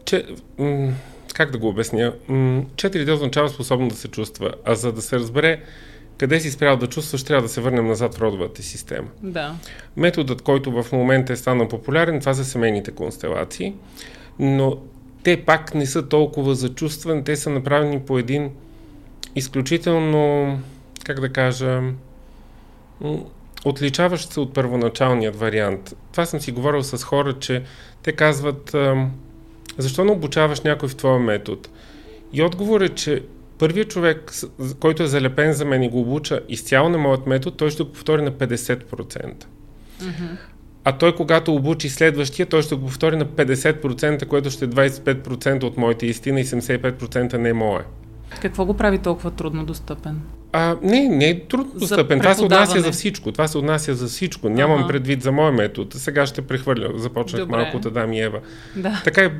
[0.05, 0.27] че,
[0.59, 0.93] м-
[1.35, 2.13] как да го обясня?
[2.29, 5.63] 4D означава способно да се чувства, а за да се разбере
[6.19, 9.09] къде си спрял да чувстваш, трябва да се върнем назад в родовата система.
[9.23, 9.55] Да.
[9.97, 13.75] Методът, който в момента е станал популярен, това са семейните констелации,
[14.39, 14.77] но
[15.23, 18.51] те пак не са толкова за чувстване, те са направени по един
[19.37, 20.59] изключително,
[21.05, 21.83] как да кажа,
[23.65, 25.95] отличаващ се от първоначалният вариант.
[26.13, 27.63] Това съм си говорил с хора, че
[28.03, 28.77] те казват,
[29.79, 31.61] защо не обучаваш някой в твоя метод?
[32.33, 33.23] И отговор е, че
[33.59, 34.33] първият човек,
[34.81, 37.93] който е залепен за мен и го обуча изцяло на моят метод, той ще го
[37.93, 39.45] повтори на 50%.
[40.01, 40.37] Mm-hmm.
[40.85, 45.63] А той, когато обучи следващия, той ще го повтори на 50%, което ще е 25%
[45.63, 47.85] от моите истина и 75% не е мое.
[48.41, 50.21] Какво го прави толкова трудно достъпен?
[50.53, 52.21] А, не, не е трудно достъпен.
[52.21, 53.33] Това се отнася за всичко.
[53.33, 54.49] Това се отнася за всичко.
[54.49, 54.89] Нямам ага.
[54.89, 55.91] предвид за моя метод.
[55.99, 56.93] Сега ще прехвърля.
[56.97, 57.57] Започнах Добре.
[57.57, 58.41] малко от Адам и Ева.
[58.77, 59.01] Да.
[59.05, 59.33] Така е,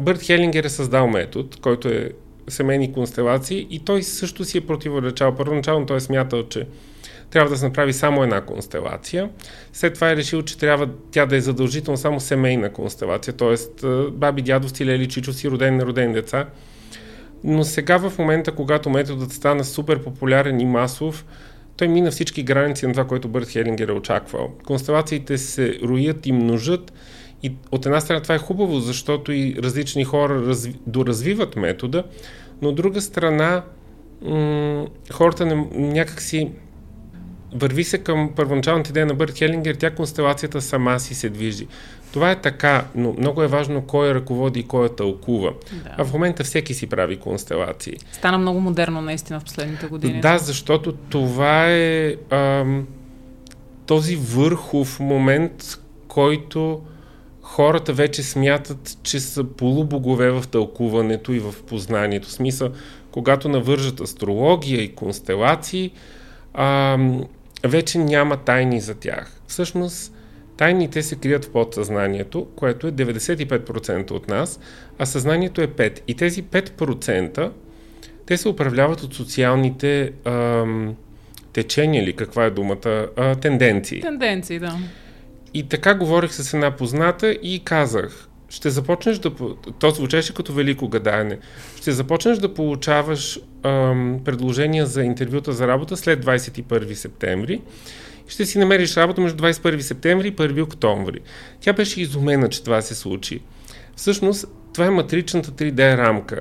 [0.00, 2.10] Бърт Хелингер е създал метод, който е
[2.48, 5.34] семейни констелации и той също си е противоречал.
[5.34, 6.66] Първоначално той е смятал, че
[7.30, 9.28] трябва да се направи само една констелация.
[9.72, 13.86] След това е решил, че трябва тя да е задължително само семейна констелация, т.е.
[14.10, 16.46] баби, дядовци, лели, чичовци, родени, неродени деца
[17.44, 21.24] но сега в момента, когато методът стана супер популярен и масов,
[21.76, 24.52] той мина всички граници на това, което Бърт Хелингер е очаквал.
[24.64, 26.92] Констелациите се роят и множат
[27.42, 32.04] и от една страна това е хубаво, защото и различни хора разви, доразвиват метода,
[32.62, 33.62] но от друга страна
[34.22, 36.50] м- хората не, някакси
[37.54, 41.66] върви се към първоначалната идея на Бърт Хелингер, тя констелацията сама си се движи.
[42.12, 45.52] Това е така, но много е важно кой ръководи и кой я тълкува.
[45.72, 45.90] Да.
[45.98, 47.96] А в момента всеки си прави констелации.
[48.12, 50.20] Стана много модерно наистина в последните години.
[50.20, 52.86] Да, защото това е ам,
[53.86, 56.82] този върхов момент, който
[57.42, 62.28] хората вече смятат, че са полубогове в тълкуването и в познанието.
[62.28, 62.70] В смисъл,
[63.10, 65.90] когато навържат астрология и констелации,
[66.54, 66.98] а,
[67.64, 69.40] вече няма тайни за тях.
[69.46, 70.12] Всъщност,
[70.56, 74.60] тайните се крият в подсъзнанието, което е 95% от нас,
[74.98, 76.00] а съзнанието е 5%.
[76.08, 77.50] И тези 5%
[78.26, 80.96] те се управляват от социалните ам,
[81.52, 84.00] течения или каква е думата, а, тенденции.
[84.00, 84.78] Тенденции, да.
[85.54, 89.30] И така говорих с една позната и казах, ще започнеш да...
[89.78, 91.38] То звучеше като велико гадаене.
[91.76, 97.60] Ще започнеш да получаваш ам, предложения за интервюта за работа след 21 септември.
[98.32, 101.20] Ще си намериш работа между 21 септември и 1 октомври.
[101.60, 103.40] Тя беше изумена, че това се случи.
[103.96, 106.40] Всъщност, това е матричната 3D рамка.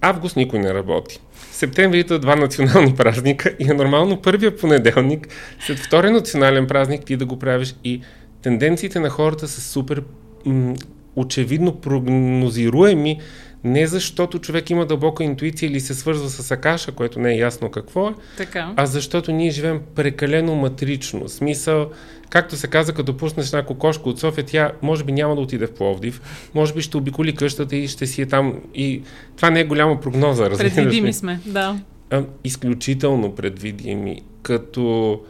[0.00, 1.20] Август никой не работи.
[1.52, 5.28] Септември идват два национални празника и е нормално първия понеделник,
[5.60, 8.00] след втория национален празник, ти да го правиш и
[8.42, 10.02] тенденциите на хората са супер
[10.44, 10.74] м-
[11.16, 13.20] очевидно прогнозируеми,
[13.66, 17.70] не защото човек има дълбока интуиция или се свързва с Акаша, което не е ясно
[17.70, 18.72] какво е, така.
[18.76, 21.28] а защото ние живеем прекалено матрично.
[21.28, 21.90] Смисъл,
[22.30, 25.66] както се каза, като пуснеш една кокошка от София, тя може би няма да отиде
[25.66, 26.20] в Пловдив,
[26.54, 28.60] може би ще обиколи къщата и ще си е там.
[28.74, 29.02] И
[29.36, 31.80] това не е голяма прогноза, разбираш Предвидими сме, да.
[32.10, 35.20] А, изключително предвидими, като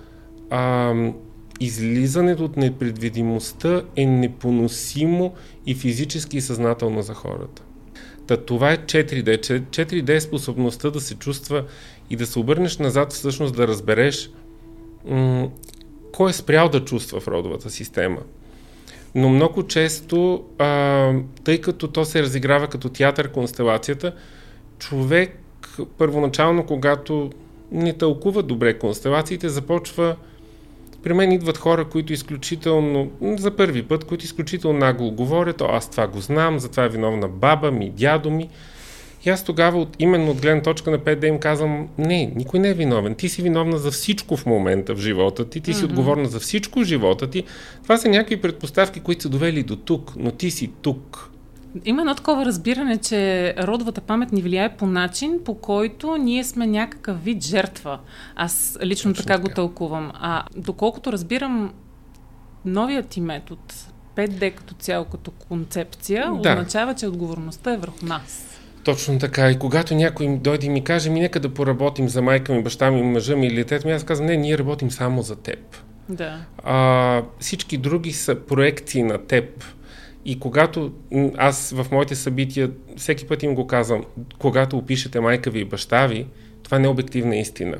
[0.50, 0.94] а,
[1.60, 5.34] излизането от непредвидимостта е непоносимо
[5.66, 7.62] и физически и съзнателно за хората.
[8.26, 9.60] Та това е 4D.
[9.60, 11.64] 4D е способността да се чувства
[12.10, 14.30] и да се обърнеш назад, всъщност да разбереш
[15.04, 15.48] м-
[16.12, 18.18] кой е спрял да чувства в родовата система.
[19.14, 21.12] Но много често, а,
[21.44, 24.12] тъй като то се разиграва като театър констелацията,
[24.78, 25.40] човек
[25.98, 27.30] първоначално, когато
[27.72, 30.16] не тълкува добре констелациите, започва
[31.06, 35.90] при мен идват хора, които изключително, за първи път, които изключително нагло говорят, о, аз
[35.90, 38.48] това го знам, за това е виновна баба ми, дядо ми.
[39.26, 42.68] И аз тогава, от, именно от гледна точка на 5D им казвам, не, никой не
[42.68, 43.14] е виновен.
[43.14, 45.84] Ти си виновна за всичко в момента в живота ти, ти си mm-hmm.
[45.84, 47.44] отговорна за всичко в живота ти.
[47.82, 51.30] Това са някакви предпоставки, които са довели до тук, но ти си тук.
[51.84, 56.66] Има едно такова разбиране, че родовата памет ни влияе по начин, по който ние сме
[56.66, 57.98] някакъв вид жертва.
[58.36, 60.12] Аз лично така, така го тълкувам.
[60.14, 61.72] А доколкото разбирам,
[62.64, 63.60] новият ти метод,
[64.16, 66.50] 5D като цяло, като концепция, да.
[66.52, 68.60] означава, че отговорността е върху нас.
[68.84, 69.50] Точно така.
[69.50, 72.90] И когато някой дойде и ми каже, ми нека да поработим за майка ми, баща
[72.90, 75.76] ми, мъжа ми или детето ми, аз казвам, не, ние работим само за теб.
[76.08, 76.38] Да.
[76.64, 79.64] А, всички други са проекции на теб.
[80.28, 80.92] И когато
[81.36, 84.04] аз в моите събития всеки път им го казвам,
[84.38, 86.26] когато опишете майка ви и баща ви,
[86.62, 87.78] това не е обективна истина.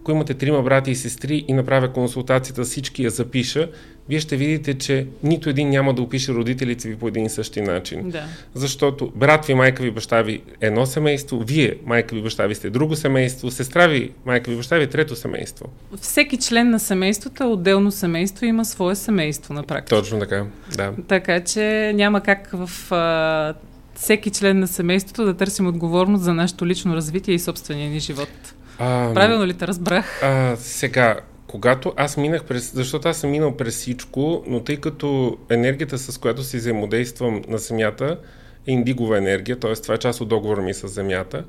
[0.00, 3.70] Ако имате трима брати и сестри и направя консултацията, всички я запиша,
[4.08, 7.60] вие ще видите, че нито един няма да опише родителите ви по един и същи
[7.60, 8.10] начин.
[8.10, 8.24] Да.
[8.54, 12.70] Защото брат ви, майка ви, баща ви едно семейство, вие, майка ви, баща ви сте
[12.70, 15.66] друго семейство, сестра ви, майка ви, баща ви трето семейство.
[16.00, 19.96] Всеки член на семейството е отделно семейство и има свое семейство на практика.
[19.96, 20.44] Точно така,
[20.76, 20.92] да.
[21.08, 23.54] Така че няма как в а,
[23.94, 28.54] всеки член на семейството да търсим отговорност за нашето лично развитие и собствения ни живот.
[28.78, 30.22] А, Правилно ли те разбрах?
[30.22, 31.16] А, сега,
[31.52, 36.18] когато аз минах през, защото аз съм минал през всичко, но тъй като енергията, с
[36.18, 38.18] която си взаимодействам на Земята,
[38.66, 39.72] е индигова енергия, т.е.
[39.72, 41.44] това е част от договора ми с Земята,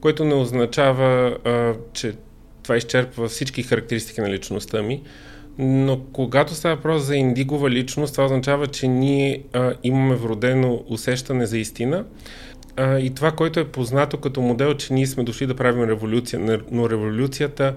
[0.00, 2.14] което не означава, а, че
[2.62, 5.02] това изчерпва всички характеристики на личността ми,
[5.58, 11.46] но когато става въпрос за индигова личност, това означава, че ние а, имаме вродено усещане
[11.46, 12.04] за истина.
[12.76, 16.60] А, и това, което е познато като модел, че ние сме дошли да правим революция,
[16.70, 17.74] но революцията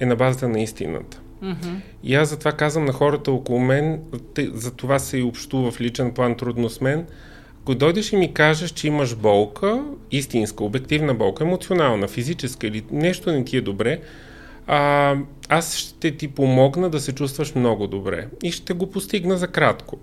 [0.00, 1.20] е на базата на истината.
[1.42, 1.80] Mm-hmm.
[2.04, 4.00] И аз затова казвам на хората около мен,
[4.38, 7.06] за това се и общува в личен план трудно с мен,
[7.62, 13.32] ако дойдеш и ми кажеш, че имаш болка, истинска, обективна болка, емоционална, физическа или нещо
[13.32, 14.00] не ти е добре,
[14.66, 15.16] а,
[15.48, 19.98] аз ще ти помогна да се чувстваш много добре и ще го постигна за кратко.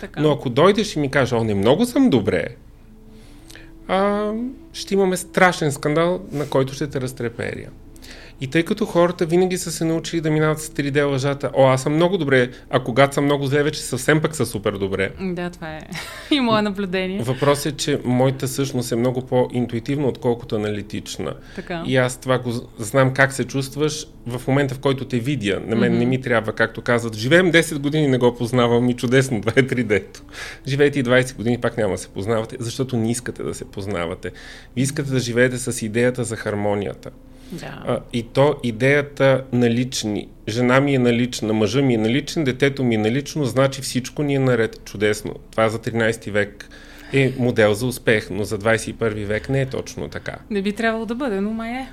[0.00, 0.20] Така.
[0.20, 2.46] Но ако дойдеш и ми кажеш, о, не много съм добре,
[3.88, 4.30] а,
[4.72, 7.68] ще имаме страшен скандал, на който ще те разтреперя.
[8.42, 11.82] И тъй като хората винаги са се научили да минават с 3D лъжата, о, аз
[11.82, 15.10] съм много добре, а когато съм много зле, вече съвсем пък са супер добре.
[15.20, 15.80] Да, това е
[16.34, 17.22] и мое наблюдение.
[17.22, 21.34] Въпросът е, че моята същност е много по-интуитивна, отколкото аналитична.
[21.56, 21.82] Така.
[21.86, 25.60] И аз това го знам как се чувстваш в момента, в който те видя.
[25.66, 25.98] На мен mm-hmm.
[25.98, 29.62] не ми трябва, както казват, живеем 10 години, не го познавам и чудесно, това е
[29.62, 30.22] 3D-то.
[30.66, 34.30] Живеете и 20 години, пак няма да се познавате, защото не искате да се познавате.
[34.76, 37.10] Ви искате да живеете с идеята за хармонията.
[37.52, 37.82] Да.
[37.86, 40.28] А, и то идеята налични.
[40.48, 44.34] Жена ми е налична, мъжа ми е наличен, детето ми е налично, значи всичко ни
[44.34, 44.84] е наред.
[44.84, 45.34] Чудесно.
[45.50, 46.68] Това за 13 век
[47.12, 50.36] е модел за успех, но за 21 век не е точно така.
[50.50, 51.88] Не би трябвало да бъде, но май е.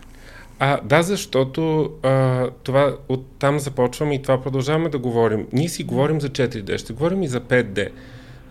[0.60, 5.48] А, да, защото а, това оттам започваме и това продължаваме да говорим.
[5.54, 7.90] Ние си говорим за 4D, ще говорим и за 5D,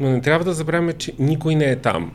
[0.01, 2.13] но не трябва да забравяме, че никой не е там.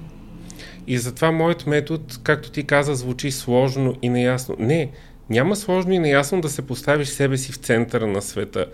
[0.88, 4.56] И затова моят метод, както ти каза, звучи сложно и неясно.
[4.60, 4.92] Не,
[5.30, 8.66] няма сложно и неясно да се поставиш себе си в центъра на света.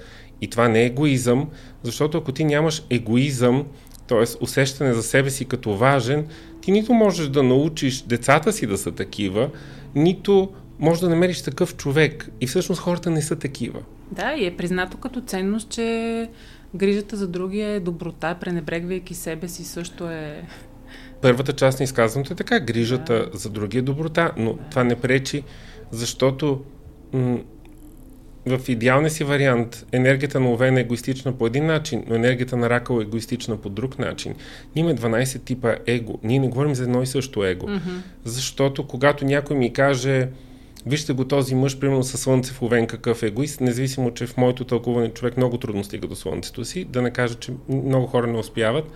[0.42, 1.50] И това не е егоизъм,
[1.84, 3.66] защото ако ти нямаш егоизъм,
[4.08, 4.44] т.е.
[4.44, 6.28] усещане за себе си като важен,
[6.62, 9.50] ти нито можеш да научиш децата си да са такива,
[9.96, 12.30] нито можеш да намериш такъв човек.
[12.42, 13.80] И всъщност хората не са такива.
[14.12, 16.30] Да, и е признато като ценност, че
[16.76, 20.44] грижата за другия е доброта, пренебрегвайки себе си също е
[21.22, 25.44] първата част на изказването е така, грижата за другия доброта, но това не пречи,
[25.92, 26.62] защото
[27.14, 27.40] м-
[28.46, 32.70] в идеалния си вариант енергията на Овен е егоистична по един начин, но енергията на
[32.70, 34.36] Ракъл е егоистична по друг начин.
[34.76, 36.20] Ние имаме 12 типа его.
[36.24, 37.68] Ние не говорим за едно и също его.
[37.68, 38.02] Mm-hmm.
[38.24, 40.28] Защото когато някой ми каже,
[40.86, 44.38] вижте го този мъж, примерно със слънце в Овен, какъв е егоист, независимо, че в
[44.38, 48.28] моето тълкуване човек много трудно стига до слънцето си, да не кажа, че много хора
[48.28, 48.92] не успяват,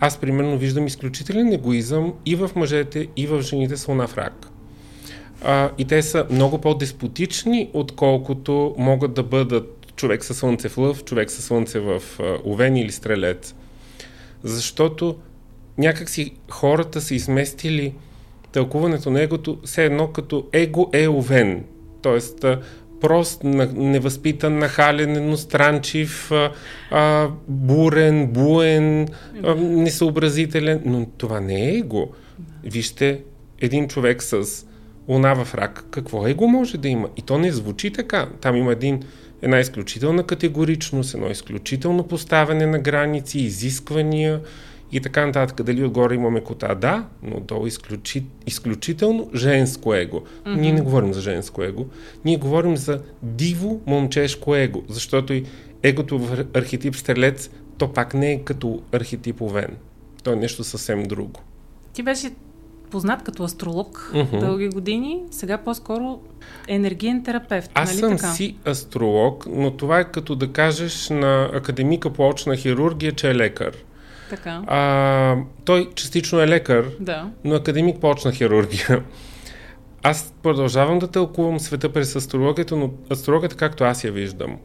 [0.00, 4.48] аз примерно виждам изключителен егоизъм и в мъжете, и в жените с луна рак.
[5.44, 11.04] А, и те са много по-деспотични, отколкото могат да бъдат човек със слънце в лъв,
[11.04, 13.54] човек със слънце в а, овен или стрелец.
[14.42, 15.16] Защото
[15.78, 17.94] някакси хората са изместили
[18.52, 21.64] тълкуването на егото все едно като его е овен.
[22.02, 22.44] Тоест,
[23.00, 26.30] прост, невъзпитан, нахален, едностранчив,
[27.48, 29.08] бурен, буен,
[29.56, 30.82] несъобразителен.
[30.84, 32.08] Но това не е его.
[32.64, 33.20] Вижте
[33.60, 34.44] един човек с
[35.08, 37.08] луна в рак, какво его може да има?
[37.16, 38.28] И то не звучи така.
[38.40, 39.02] Там има един,
[39.42, 44.40] една изключителна категоричност, едно изключително поставяне на граници, изисквания,
[44.94, 45.62] и така нататък.
[45.62, 46.74] Дали отгоре имаме кота?
[46.74, 50.20] Да, но долу изключи, изключително женско его.
[50.20, 50.56] Mm-hmm.
[50.56, 51.86] Ние не говорим за женско его.
[52.24, 55.44] Ние говорим за диво момчешко его, защото и
[55.82, 59.76] егото в архетип стрелец, то пак не е като архетип овен.
[60.22, 61.40] То е нещо съвсем друго.
[61.92, 62.30] Ти беше
[62.90, 64.40] познат като астролог mm-hmm.
[64.40, 66.20] дълги години, сега по-скоро
[66.68, 67.70] енергиен терапевт.
[67.74, 68.32] Аз нали съм така?
[68.32, 73.34] си астролог, но това е като да кажеш на академика по очна хирургия, че е
[73.34, 73.76] лекар.
[74.30, 74.62] Така.
[74.66, 77.30] А, той частично е лекар, да.
[77.44, 79.02] но академик почна хирургия.
[80.02, 84.58] Аз продължавам да тълкувам света през астрологията, но астрологията както аз я виждам.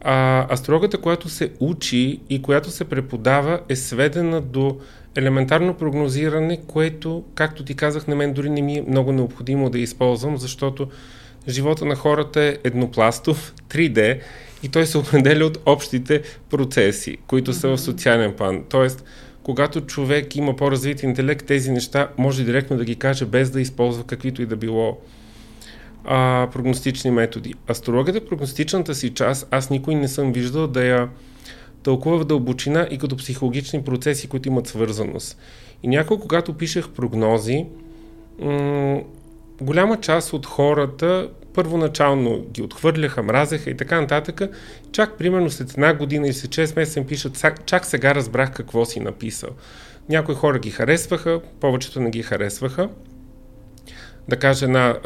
[0.00, 4.76] А, астрологията, която се учи и която се преподава, е сведена до
[5.16, 9.78] елементарно прогнозиране, което, както ти казах, на мен дори не ми е много необходимо да
[9.78, 10.88] използвам, защото
[11.48, 14.20] живота на хората е еднопластов, 3D
[14.62, 18.64] и той се определя от общите процеси, които са в социален план.
[18.68, 19.04] Тоест,
[19.42, 24.04] когато човек има по-развит интелект, тези неща може директно да ги каже без да използва
[24.04, 24.98] каквито и да било
[26.04, 27.54] а, прогностични методи.
[27.70, 31.08] Астрологията, прогностичната си част, аз никой не съм виждал да я
[31.82, 35.38] тълкува в дълбочина и като психологични процеси, които имат свързаност.
[35.82, 37.66] И някой, когато пишех прогнози,
[38.38, 39.00] м-
[39.60, 44.40] голяма част от хората първоначално ги отхвърляха, мразеха и така нататък.
[44.92, 48.84] Чак примерно след една година и след 6 месеца им пишат, чак сега разбрах какво
[48.84, 49.50] си написал.
[50.08, 52.88] Някои хора ги харесваха, повечето не ги харесваха.
[54.28, 54.96] Да кажа една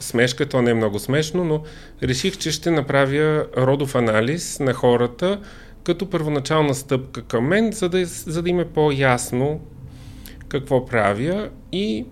[0.00, 1.62] смешка, то не е много смешно, но
[2.02, 5.40] реших, че ще направя родов анализ на хората
[5.84, 9.60] като първоначална стъпка към мен, за да, за да им е по-ясно
[10.48, 12.06] какво правя и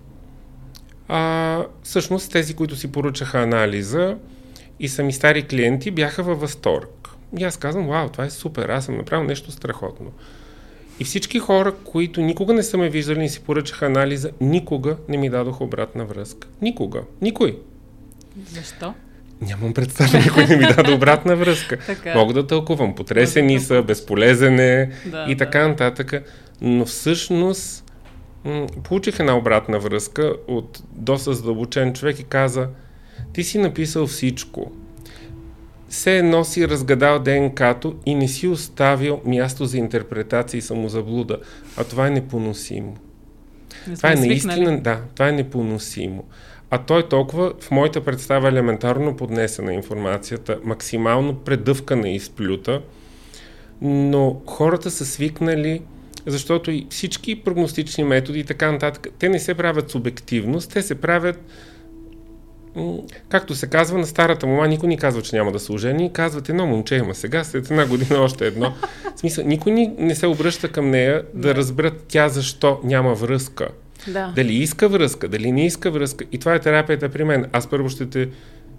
[1.08, 4.16] а, всъщност тези, които си поръчаха анализа
[4.80, 7.08] и са ми стари клиенти, бяха във възторг.
[7.38, 10.12] И аз казвам, вау, това е супер, аз съм направил нещо страхотно.
[11.00, 15.16] И всички хора, които никога не са ме виждали и си поръчаха анализа, никога не
[15.16, 16.48] ми дадоха обратна връзка.
[16.62, 17.02] Никога.
[17.22, 17.58] Никой.
[18.50, 18.94] Защо?
[19.40, 21.78] Нямам представа, никой не ми даде обратна връзка.
[21.86, 22.14] така.
[22.14, 22.94] Мога да тълкувам.
[22.94, 25.44] Потресени са, безполезен е Да, и да.
[25.44, 26.12] така нататък.
[26.60, 27.83] Но всъщност
[28.82, 32.68] получих една обратна връзка от доста задълбочен човек и каза
[33.32, 34.72] Ти си написал всичко.
[35.88, 41.38] Все едно си разгадал ДНК-то и не си оставил място за интерпретация и самозаблуда.
[41.76, 42.96] А това е непоносимо.
[43.88, 46.24] Не Това е наистина, да, това е непоносимо.
[46.70, 52.82] А той е толкова, в моята представа, елементарно поднесена информацията, максимално предъвкана и изплюта,
[53.82, 55.82] но хората са свикнали,
[56.26, 60.94] защото и всички прогностични методи и така нататък, те не се правят субективност, те се
[60.94, 61.40] правят
[63.28, 66.48] както се казва на старата мама, никой ни казва, че няма да се ожени, казват
[66.48, 68.72] едно момче има сега, след една година още едно.
[69.16, 73.68] В смисъл, никой ни не се обръща към нея да разберат тя защо няма връзка.
[74.08, 74.32] Да.
[74.36, 76.24] Дали иска връзка, дали не иска връзка.
[76.32, 77.46] И това е терапията при мен.
[77.52, 78.28] Аз първо ще те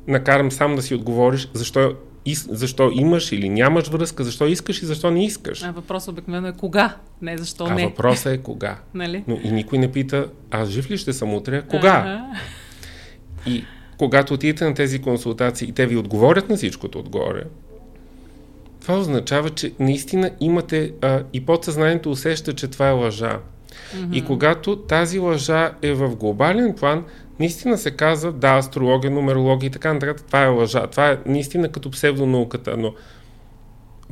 [0.07, 1.93] накарам сам да си отговориш защо,
[2.25, 5.63] ис, защо имаш или нямаш връзка, защо искаш и защо не искаш.
[5.63, 7.85] А въпросът обикновено е кога, не защо А не.
[7.85, 8.77] въпросът е кога.
[8.93, 9.23] Нали?
[9.27, 12.25] Но и никой не пита, аз жив ли ще съм утре, кога?
[13.45, 13.63] И
[13.97, 17.43] когато отидете на тези консултации и те ви отговорят на всичкото отгоре,
[18.81, 23.39] това означава, че наистина имате а, и подсъзнанието усеща, че това е лъжа.
[23.39, 24.13] Mm-hmm.
[24.13, 27.03] И когато тази лъжа е в глобален план,
[27.39, 30.87] наистина се казва, да, астрология, нумерология и така нататък, това е лъжа.
[30.87, 32.93] Това е наистина като псевдонауката, но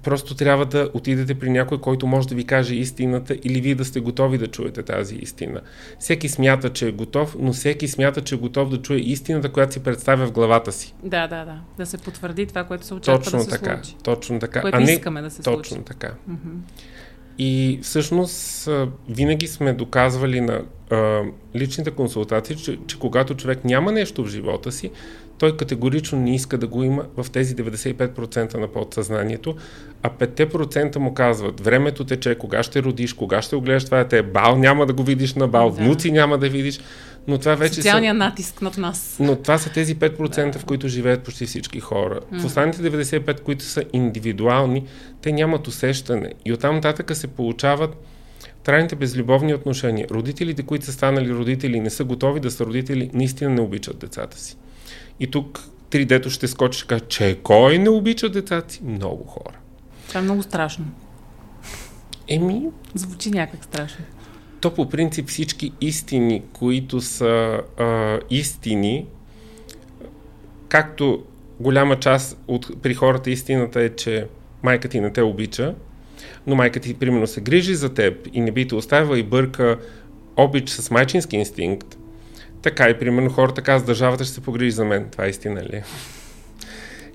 [0.04, 3.86] просто трябва да отидете при някой, който може да ви каже истината или вие да
[3.86, 5.62] сте готови да чуете тази истина.
[6.00, 9.74] Всеки смята, че е готов, но всеки смята, че е готов да чуе истината, която
[9.74, 10.94] си представя в главата си.
[11.04, 11.58] Да, да, да.
[11.78, 13.84] Да се потвърди това, което се очаква Точно да се така.
[13.84, 13.96] случи.
[14.04, 14.62] Точно така.
[14.62, 15.86] Което а не, искаме да се точно случи.
[15.86, 16.14] така.
[17.38, 18.70] И всъщност
[19.10, 20.62] винаги сме доказвали на
[20.92, 21.22] а,
[21.56, 24.92] личните консултации, че, че когато човек няма нещо в живота си,
[25.38, 29.56] той категорично не иска да го има в тези 95% на подсъзнанието,
[30.04, 34.58] а 5% му казват, времето тече, кога ще родиш, кога ще огледаш това те бал,
[34.58, 35.84] няма да го видиш на бал, Да.
[35.84, 36.80] внуци няма да видиш,
[37.28, 38.18] но това вече Социалният са...
[38.18, 39.18] натиск над нас.
[39.20, 42.20] Но това са тези 5%, в които живеят почти всички хора.
[42.32, 44.84] В останалите 95%, които са индивидуални,
[45.22, 46.34] те нямат усещане.
[46.46, 47.98] И оттам нататък се получават
[48.64, 50.08] трайните безлюбовни отношения.
[50.12, 54.00] Родителите, които са станали родители и не са готови да са родители, наистина не обичат
[54.00, 54.58] децата си.
[55.20, 55.60] И тук
[55.92, 58.82] 3D-то ще скочи и каже, че кой не обича децата си?
[58.84, 59.58] Много хора.
[60.08, 60.86] Това е много страшно.
[62.28, 62.62] Еми,
[62.94, 64.06] Звучи някак страшно.
[64.64, 69.06] То по принцип всички истини, които са а, истини,
[70.68, 71.24] както
[71.60, 74.28] голяма част от, при хората истината е, че
[74.64, 75.76] майка ти не те обича,
[76.48, 79.80] но майка ти примерно се грижи за теб и не би те оставила и бърка
[80.38, 81.98] обич с майчински инстинкт,
[82.62, 85.08] така и примерно хората казват, държавата ще се погрижи за мен.
[85.12, 85.76] Това е истина ли?
[85.76, 85.84] е?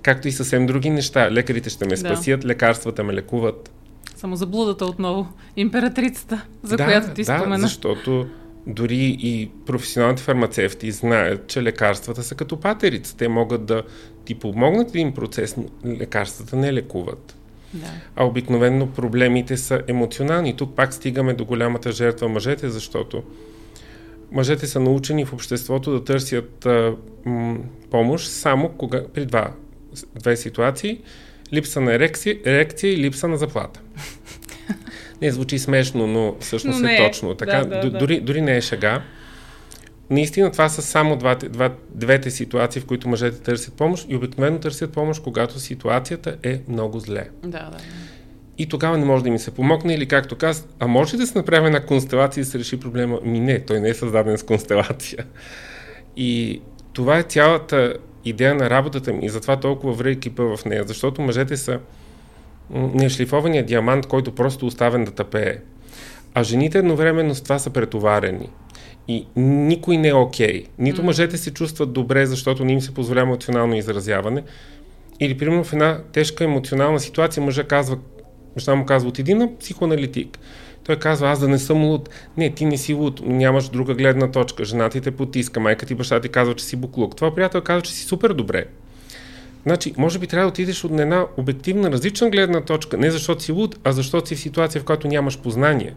[0.03, 1.31] Както и съвсем други неща.
[1.31, 1.97] Лекарите ще ме Да.
[1.97, 3.71] спасят, лекарствата ме лекуват.
[4.19, 5.29] Само заблудата отново.
[5.57, 7.63] Императрицата, за да, която ти да, спомена.
[7.63, 8.27] защото
[8.67, 13.17] дори и професионалните фармацевти знаят, че лекарствата са като патерица.
[13.17, 13.83] Те могат да
[14.25, 17.37] ти помогнат един процес, но лекарствата не лекуват.
[17.75, 17.87] Да.
[18.17, 20.57] А обикновенно проблемите са емоционални.
[20.57, 23.23] Тук пак стигаме до голямата жертва мъжете, защото
[24.33, 26.95] мъжете са научени в обществото да търсят а,
[27.25, 27.59] м,
[27.91, 29.53] помощ само кога, при два,
[30.15, 31.01] две ситуации.
[31.53, 33.81] Липса на ерекция, ерекция и липса на заплата.
[35.23, 36.97] Не звучи смешно, но всъщност Но е е.
[36.97, 37.35] точно.
[37.35, 37.99] Така, Да, да, да.
[37.99, 39.03] Дори, дори не е шега.
[40.11, 44.59] Наистина това са само двате, два, двете ситуации, в които мъжете търсят помощ и обикновено
[44.59, 47.29] търсят помощ, когато ситуацията е много зле.
[47.43, 47.77] Да, да.
[48.59, 51.27] И тогава не може да ми се помогне или както казах, а може ли да
[51.27, 53.21] се направи една констелация и да се реши проблема?
[53.25, 55.25] Ми не, той не е създаден с констелация.
[56.17, 56.61] И
[56.93, 57.95] това е цялата
[58.29, 61.79] идея на работата ми и затова толкова вре екипа в нея, защото мъжете са
[62.71, 65.57] нешлифования диамант, който просто оставен да тъпее.
[66.35, 68.49] А жените едновременно с това са претоварени.
[69.09, 70.65] И никой не е окей.
[70.79, 74.43] Нито мъжете се чувстват добре, защото не им се позволява емоционално изразяване.
[75.21, 77.99] Или, примерно, в една тежка емоционална ситуация мъжа казва,
[78.59, 80.39] жена му казва, отиди на психоаналитик.
[80.89, 82.11] Той казва, аз да не съм луд.
[82.37, 84.65] Не, ти не си луд, нямаш друга гледна точка.
[84.65, 87.17] Жена ти те потиска, майка ти, баща ти казва, че си буклук.
[87.17, 88.65] Това приятел казва, че си супер добре.
[89.63, 93.53] Значи, може би трябва да отидеш от една обективна, различна гледна точка, не защото си
[93.53, 95.95] луд, а защото си в ситуация, в която нямаш познание.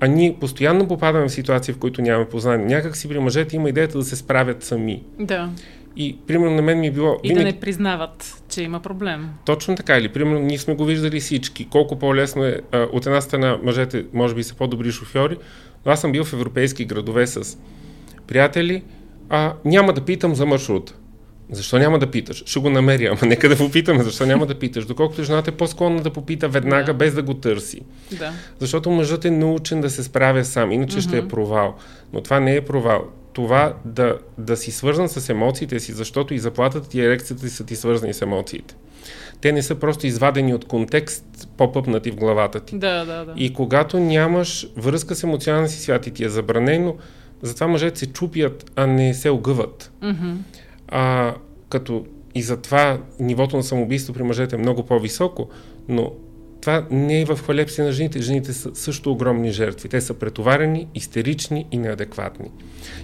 [0.00, 2.66] А ние постоянно попадаме в ситуации, в които нямаме познание.
[2.66, 5.02] Някак си при мъжете има идеята да се справят сами.
[5.18, 5.50] Да.
[6.00, 7.16] И, примерно, на мен ми е било...
[7.22, 9.30] И да не признават, че има проблем.
[9.44, 9.98] Точно така.
[9.98, 11.68] Или, примерно, ние сме го виждали всички.
[11.68, 12.60] Колко по-лесно е.
[12.72, 15.36] А, от една страна, мъжете, може би, са по-добри шофьори,
[15.86, 17.58] но аз съм бил в европейски градове с
[18.26, 18.82] приятели.
[19.28, 20.94] А, няма да питам за маршрут.
[21.50, 22.42] Защо няма да питаш?
[22.46, 24.86] Ще го намеря, ама нека да попитаме, защо няма да питаш.
[24.86, 26.94] Доколкото жената е по-склонна да попита веднага, Да.
[26.94, 27.80] без да го търси.
[28.18, 28.32] Да.
[28.58, 31.08] Защото мъжът е научен да се справя сам, иначе mm-hmm.
[31.08, 31.74] ще е провал.
[32.12, 33.04] Но това не е провал.
[33.38, 37.66] Това да, да си свързан с емоциите си, защото и заплатата и ерекцията ти са
[37.66, 38.74] ти свързани с емоциите.
[39.40, 42.78] Те не са просто извадени от контекст, попъпнати в главата ти.
[42.78, 43.34] Да, да, да.
[43.36, 46.96] И когато нямаш връзка с емоционалния си свят и ти е забранено,
[47.42, 49.92] затова мъжете се чупят, а не се огъват.
[50.02, 50.36] Mm-hmm.
[50.88, 51.34] А,
[51.68, 55.48] като и затова нивото на самоубийство при мъжете е много по-високо,
[55.88, 56.12] но
[56.68, 58.20] това не е в хвалепси на жените.
[58.20, 59.88] Жените са също огромни жертви.
[59.88, 62.50] Те са претоварени, истерични и неадекватни.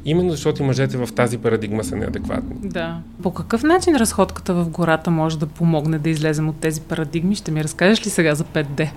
[0.04, 2.68] Именно защото и мъжете в тази парадигма са неадекватни.
[2.68, 2.98] Да.
[3.22, 7.34] По какъв начин разходката в гората може да помогне да излезем от тези парадигми?
[7.34, 8.90] Ще ми разкажеш ли сега за 5D?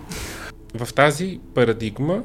[0.74, 2.22] В тази парадигма,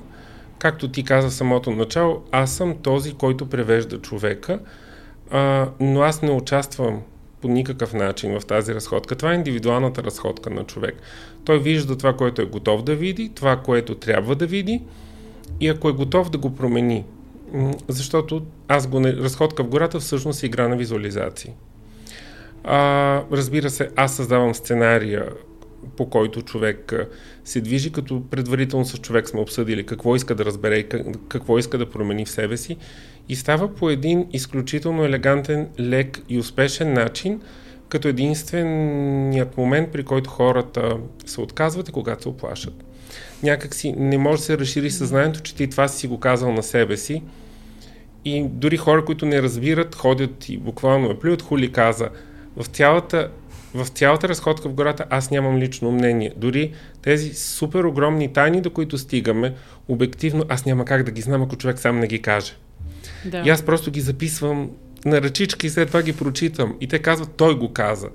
[0.59, 4.59] както ти каза в самото начало, аз съм този, който превежда човека,
[5.31, 7.01] а, но аз не участвам
[7.43, 9.17] по никакъв начин в тази разходка.
[9.17, 10.95] Това е индивидуалната разходка на човек.
[11.45, 14.83] Той вижда това, което е готов да види, това, което трябва да види
[15.61, 17.05] и ако е готов да го промени.
[17.89, 19.13] Защото аз го не...
[19.13, 21.53] разходка в гората всъщност е игра на визуализации.
[22.65, 25.29] А, разбира се, аз създавам сценария,
[25.97, 26.93] по който човек
[27.45, 30.89] се движи, като предварително с човек сме обсъдили какво иска да разбере и
[31.29, 32.77] какво иска да промени в себе си.
[33.29, 37.41] И става по един изключително елегантен, лек и успешен начин,
[37.89, 40.97] като единственият момент, при който хората
[41.27, 42.85] се отказват е когато се оплашат.
[43.43, 46.63] Някак си не може да се разшири съзнанието, че ти това си го казал на
[46.63, 47.23] себе си.
[48.25, 52.09] И дори хора, които не разбират, ходят и буквално е плюят, хули каза.
[52.57, 53.31] В цялата,
[53.75, 56.33] в цялата разходка в гората аз нямам лично мнение.
[56.37, 59.55] Дори тези супер огромни тайни, до които стигаме,
[59.89, 62.53] обективно аз няма как да ги знам, ако човек сам не ги каже.
[63.25, 63.43] Да.
[63.47, 64.71] И аз просто ги записвам
[65.05, 66.77] на ръчички и след това ги прочитам.
[66.81, 68.09] И те казват, той го каза.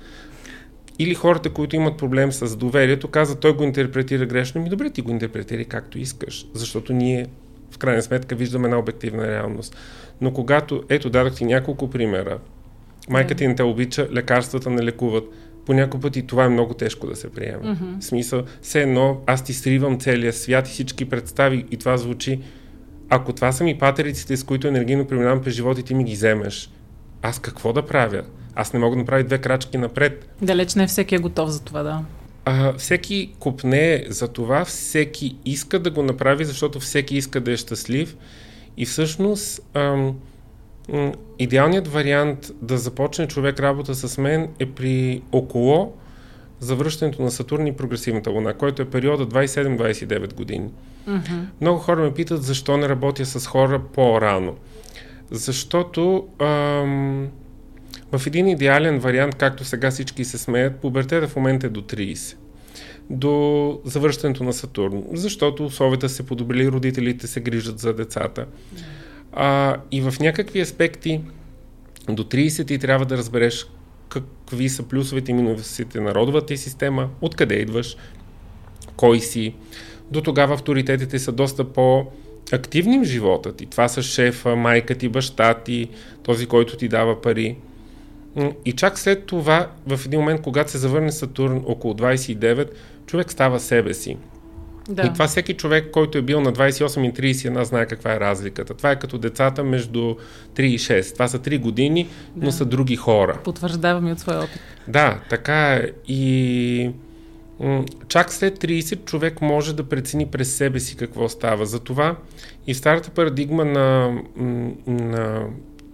[0.99, 4.61] Или хората, които имат проблем с доверието, казват, той го интерпретира грешно.
[4.61, 6.47] Ми добре, ти го интерпретири както искаш.
[6.53, 7.25] Защото ние
[7.71, 9.77] в крайна сметка виждаме една обективна реалност.
[10.21, 12.39] Но когато, ето, дадох ти няколко примера.
[13.09, 15.23] Майка ти не те обича, лекарствата не лекуват.
[15.65, 17.63] По някой път и това е много тежко да се приеме.
[17.63, 17.99] Mm-hmm.
[17.99, 22.39] В смисъл, все едно, аз ти сривам целия свят и всички представи и това звучи
[23.09, 26.13] ако това са ми патериците, с които енергийно преминавам през живота и ти ми ги
[26.13, 26.71] вземеш,
[27.21, 28.23] аз какво да правя?
[28.55, 30.29] Аз не мога да направя две крачки напред.
[30.41, 32.03] Далеч не всеки е готов за това, да.
[32.45, 37.57] А, всеки купне за това, всеки иска да го направи, защото всеки иска да е
[37.57, 38.17] щастлив.
[38.77, 40.15] И всъщност ам,
[41.39, 45.93] идеалният вариант да започне човек работа с мен е при около
[46.59, 50.69] завръщането на Сатурн и прогресивната луна, който е периода 27-29 години.
[51.07, 51.43] Mm-hmm.
[51.61, 54.55] Много хора ме питат защо не работя с хора по-рано.
[55.31, 57.27] Защото ам,
[58.11, 62.35] в един идеален вариант, както сега всички се смеят, пубертета в момента е до 30
[63.09, 68.45] до завръщането на Сатурн, защото условията се подобрили, родителите се грижат за децата.
[69.33, 71.21] А, и в някакви аспекти
[72.09, 73.67] до 30 ти трябва да разбереш
[74.09, 77.97] какви са плюсовете и минусите на родовата система, откъде идваш,
[78.95, 79.55] кой си.
[80.11, 82.05] До тогава авторитетите са доста по-
[82.51, 83.65] активни в живота ти.
[83.65, 85.89] Това са шефа, майка ти, баща ти,
[86.23, 87.57] този, който ти дава пари.
[88.65, 92.69] И чак след това, в един момент, когато се завърне Сатурн около 29,
[93.05, 94.17] човек става себе си.
[94.89, 95.05] Да.
[95.05, 98.73] И това всеки човек, който е бил на 28 и 31, знае каква е разликата.
[98.73, 100.15] Това е като децата между
[100.55, 101.13] 3 и 6.
[101.13, 102.51] Това са 3 години, но да.
[102.51, 103.39] са други хора.
[103.43, 104.61] Потвърждавам и от своя опит.
[104.87, 105.91] Да, така е.
[106.07, 106.91] И
[108.07, 111.65] чак след 30 човек може да прецени през себе си какво става.
[111.65, 112.15] Затова
[112.67, 114.17] и старата парадигма на,
[114.87, 115.45] на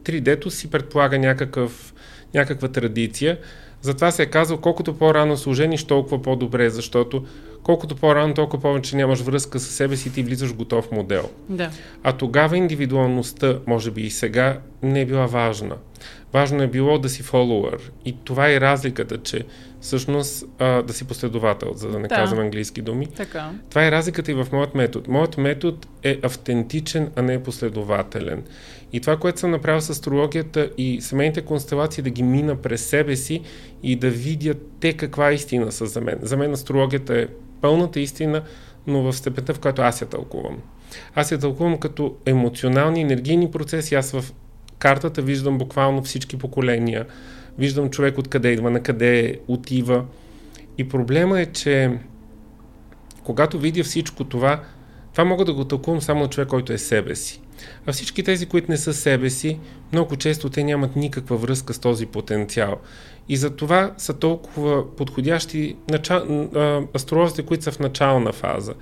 [0.03, 1.93] 3D-то си предполага някакъв,
[2.33, 3.37] някаква традиция.
[3.81, 7.25] Затова се е казал, колкото по-рано се ожениш, толкова по-добре, защото
[7.63, 11.29] колкото по-рано, толкова повече нямаш връзка с себе си, ти влизаш готов модел.
[11.49, 11.69] Да.
[12.03, 15.75] А тогава индивидуалността, може би и сега, не е била важна.
[16.33, 17.91] Важно е било да си фолуър.
[18.05, 19.43] И това е разликата, че
[19.81, 22.15] всъщност а, да си последовател, за да не да.
[22.15, 23.07] казвам английски думи.
[23.07, 23.49] Така.
[23.69, 25.05] Това е разликата и в моят метод.
[25.11, 28.43] Моят метод е автентичен, а не последователен.
[28.93, 33.15] И това, което съм направил с астрологията и семейните констелации, да ги мина през себе
[33.15, 33.41] си
[33.83, 36.19] и да видят те каква истина са за мен.
[36.21, 37.27] За мен астрологията е
[37.63, 38.41] пълната истина,
[38.87, 40.57] но в степента, в която аз я тълкувам.
[41.15, 43.95] Аз я тълкувам като емоционални, енергийни процеси.
[43.95, 44.33] Аз в
[44.79, 47.05] картата виждам буквално всички поколения.
[47.57, 50.05] Виждам човек откъде идва, на къде отива.
[50.77, 51.91] И проблема е, че
[53.23, 54.63] когато видя всичко това,
[55.11, 57.41] това мога да го тълкувам само на човек, който е себе си.
[57.85, 59.59] А всички тези, които не са себе си,
[59.91, 62.77] много често те нямат никаква връзка с този потенциал.
[63.29, 66.47] И за това са толкова подходящи начал...
[66.95, 68.73] астролозите, които са в начална фаза.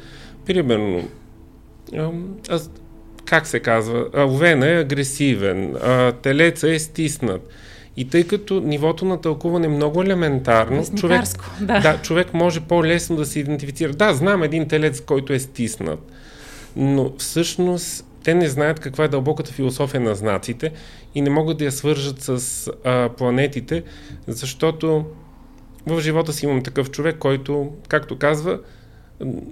[0.46, 1.08] Примерно,
[2.50, 2.72] аз
[3.26, 5.76] как се казва, овена е агресивен,
[6.22, 7.50] телеца е стиснат.
[7.98, 11.24] И тъй като нивото на тълкуване е много елементарно, човек,
[11.62, 11.80] да.
[11.80, 13.94] да, човек може по-лесно да се идентифицира.
[13.94, 16.12] Да, знам един телец, който е стиснат,
[16.76, 20.72] но всъщност те не знаят каква е дълбоката философия на знаците
[21.16, 23.84] и не могат да я свържат с а, планетите,
[24.28, 25.06] защото
[25.88, 28.60] в живота си имам такъв човек, който, както казва,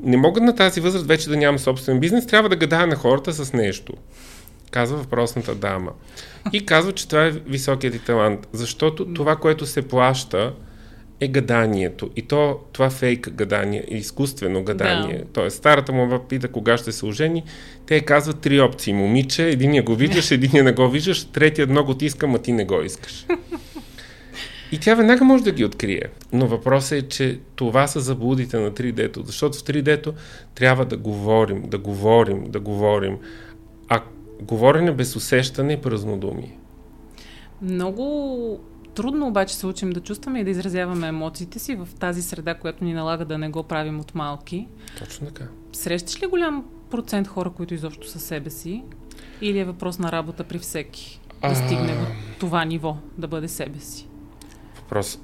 [0.03, 3.33] не мога на тази възраст вече да нямам собствен бизнес, трябва да гадая на хората
[3.33, 3.93] с нещо.
[4.71, 5.91] Казва въпросната дама.
[6.53, 10.53] И казва, че това е високият ти талант, защото това, което се плаща,
[11.19, 12.09] е гаданието.
[12.15, 15.17] И то, това фейк гадание, изкуствено гадание.
[15.17, 15.25] Да.
[15.33, 17.43] Тоест, старата му пита кога ще се ожени.
[17.85, 18.93] Те казват три опции.
[18.93, 22.65] Момиче, единия го виждаш, единия не го виждаш, третия много ти иска, а ти не
[22.65, 23.25] го искаш.
[24.71, 26.03] И тя веднага може да ги открие.
[26.33, 30.13] Но въпросът е, че това са заблудите на 3D-то, защото в 3D-то
[30.55, 33.17] трябва да говорим, да говорим, да говорим.
[33.87, 34.01] А
[34.41, 36.57] говорене без усещане е празнодумие.
[37.61, 38.59] Много
[38.99, 42.83] трудно обаче се учим да чувстваме и да изразяваме емоциите си в тази среда, която
[42.83, 44.67] ни налага да не го правим от малки.
[44.99, 45.43] Точно така.
[45.73, 48.83] Срещаш ли голям процент хора, които изобщо са себе си?
[49.41, 51.19] Или е въпрос на работа при всеки?
[51.41, 52.05] Да стигне до
[52.39, 54.08] това ниво, да бъде себе си?
[54.89, 55.19] Въпрос.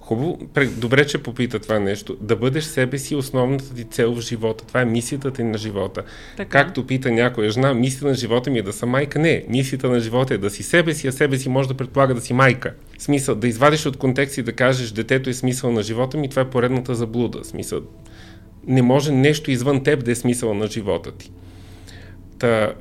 [0.00, 0.38] Хубаво,
[0.76, 2.16] добре, че попита това нещо.
[2.20, 4.66] Да бъдеш себе си основната ти цел в живота.
[4.66, 6.02] Това е мисията ти на живота.
[6.36, 6.50] Така.
[6.64, 9.18] Както пита някоя жена, мисията на живота ми е да съм майка.
[9.18, 12.14] Не, мисията на живота е да си себе си, а себе си може да предполага
[12.14, 12.74] да си майка.
[12.98, 16.42] Смисъл, да извадиш от контекст и да кажеш, детето е смисъл на живота ми, това
[16.42, 17.44] е поредната заблуда.
[17.44, 17.80] Смисъл,
[18.66, 21.30] не може нещо извън теб да е смисъл на живота ти.
[22.38, 22.72] Та,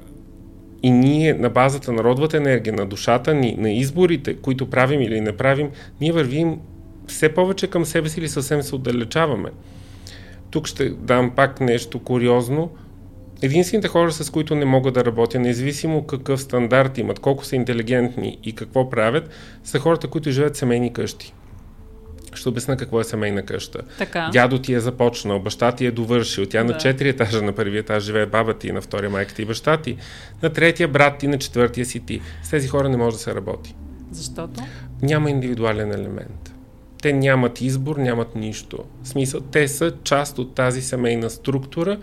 [0.86, 5.22] и ние на базата на родовата енергия, на душата ни, на изборите, които правим или
[5.22, 5.70] не правим,
[6.02, 6.60] ние вървим
[7.08, 9.50] все повече към себе си или съвсем се отдалечаваме.
[10.50, 12.70] Тук ще дам пак нещо куриозно.
[13.42, 18.38] Единствените хора, с които не мога да работя, независимо какъв стандарт имат, колко са интелигентни
[18.44, 19.30] и какво правят,
[19.64, 21.34] са хората, които живеят в семейни къщи.
[22.36, 23.82] Ще обясна какво е семейна къща.
[23.98, 24.30] Така.
[24.34, 26.74] Дядо ти е започнал, баща ти е довършил, тя да.
[26.74, 29.78] на четири етажа на първия етаж живее баба ти, на втория майка ти и баща
[29.78, 29.98] ти,
[30.44, 32.22] на третия брат ти, на четвъртия си ти.
[32.44, 33.76] С тези хора не може да се работи.
[34.12, 34.62] Защото?
[35.02, 36.54] Няма индивидуален елемент.
[37.02, 38.84] Те нямат избор, нямат нищо.
[39.04, 41.98] В смисъл, те са част от тази семейна структура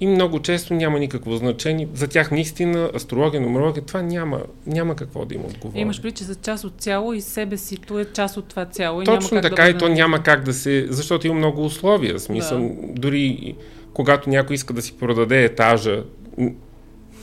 [0.00, 1.88] и много често няма никакво значение.
[1.94, 5.80] За тях наистина астрология, нумерология, това няма, няма какво да им отговори.
[5.80, 8.64] Имаш при, че за част от цяло и себе си, то е част от това
[8.64, 9.02] цяло.
[9.02, 10.86] И Точно няма така да и то няма как да се...
[10.90, 12.20] Защото има много условия.
[12.20, 12.74] Смисъл, да.
[13.00, 13.54] дори
[13.94, 16.04] когато някой иска да си продаде етажа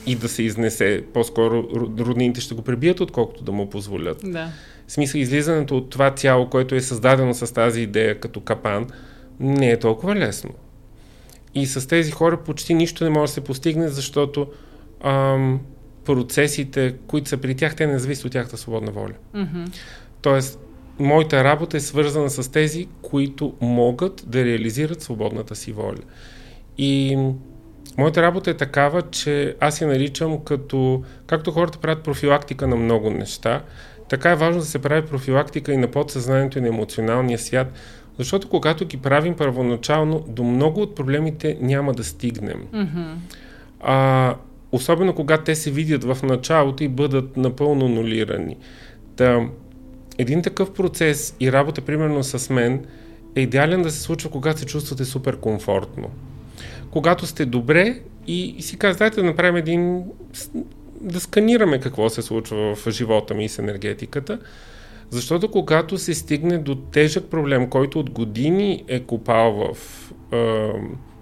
[0.06, 1.68] и да се изнесе, по-скоро
[1.98, 4.20] роднините ще го пребият, отколкото да му позволят.
[4.24, 4.48] Да.
[4.86, 8.86] В смисъл, излизането от това цяло, което е създадено с тази идея като капан,
[9.40, 10.50] не е толкова лесно.
[11.54, 14.46] И с тези хора почти нищо не може да се постигне, защото
[15.00, 15.60] ам,
[16.04, 19.12] процесите, които са при тях, те не зависят от тяхната свободна воля.
[19.34, 19.76] Mm-hmm.
[20.22, 20.58] Тоест,
[20.98, 26.02] моята работа е свързана с тези, които могат да реализират свободната си воля.
[26.78, 27.18] И
[27.98, 33.10] моята работа е такава, че аз я наричам като, както хората правят профилактика на много
[33.10, 33.62] неща,
[34.08, 37.72] така е важно да се прави профилактика и на подсъзнанието и на емоционалния свят,
[38.18, 42.62] защото когато ги правим първоначално, до много от проблемите няма да стигнем.
[42.72, 43.14] Mm-hmm.
[43.80, 44.34] А,
[44.72, 48.56] особено когато те се видят в началото и бъдат напълно нулирани.
[49.16, 49.48] Та,
[50.18, 52.84] един такъв процес и работа, примерно с мен,
[53.34, 56.10] е идеален да се случва, когато се чувствате супер комфортно.
[56.90, 60.04] Когато сте добре и, и си казвате да направим един
[61.00, 64.38] да сканираме какво се случва в живота ми с енергетиката,
[65.12, 69.76] защото когато се стигне до тежък проблем, който от години е копал в...
[70.32, 70.72] Е,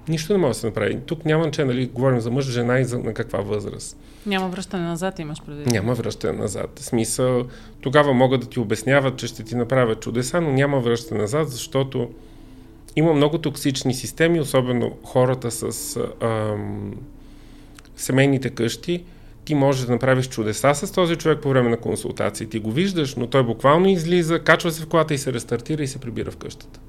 [0.09, 0.99] нищо не може да се направи.
[1.07, 3.97] Тук няма че, нали, говорим за мъж, жена и за на каква възраст.
[4.27, 5.67] Няма връщане назад, имаш предвид.
[5.67, 6.79] Няма връщане назад.
[6.79, 7.45] В смисъл,
[7.81, 12.11] тогава могат да ти обясняват, че ще ти направят чудеса, но няма връщане назад, защото
[12.97, 16.95] има много токсични системи, особено хората с ам,
[17.97, 19.05] семейните къщи,
[19.45, 22.47] ти можеш да направиш чудеса с този човек по време на консултации.
[22.47, 25.87] Ти го виждаш, но той буквално излиза, качва се в колата и се рестартира и
[25.87, 26.81] се прибира в къщата.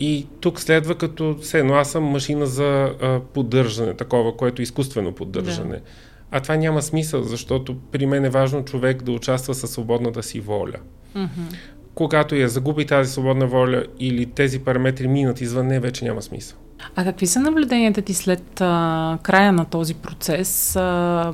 [0.00, 4.64] И тук следва като все едно аз съм машина за а, поддържане, такова, което е
[4.64, 5.76] изкуствено поддържане.
[5.76, 5.82] Да.
[6.30, 10.40] А това няма смисъл, защото при мен е важно човек да участва със свободната си
[10.40, 10.76] воля.
[11.16, 11.56] Mm-hmm.
[11.94, 16.58] Когато я загуби тази свободна воля или тези параметри минат извън не, вече няма смисъл.
[16.96, 20.76] А какви са наблюденията ти след а, края на този процес?
[20.76, 21.32] А,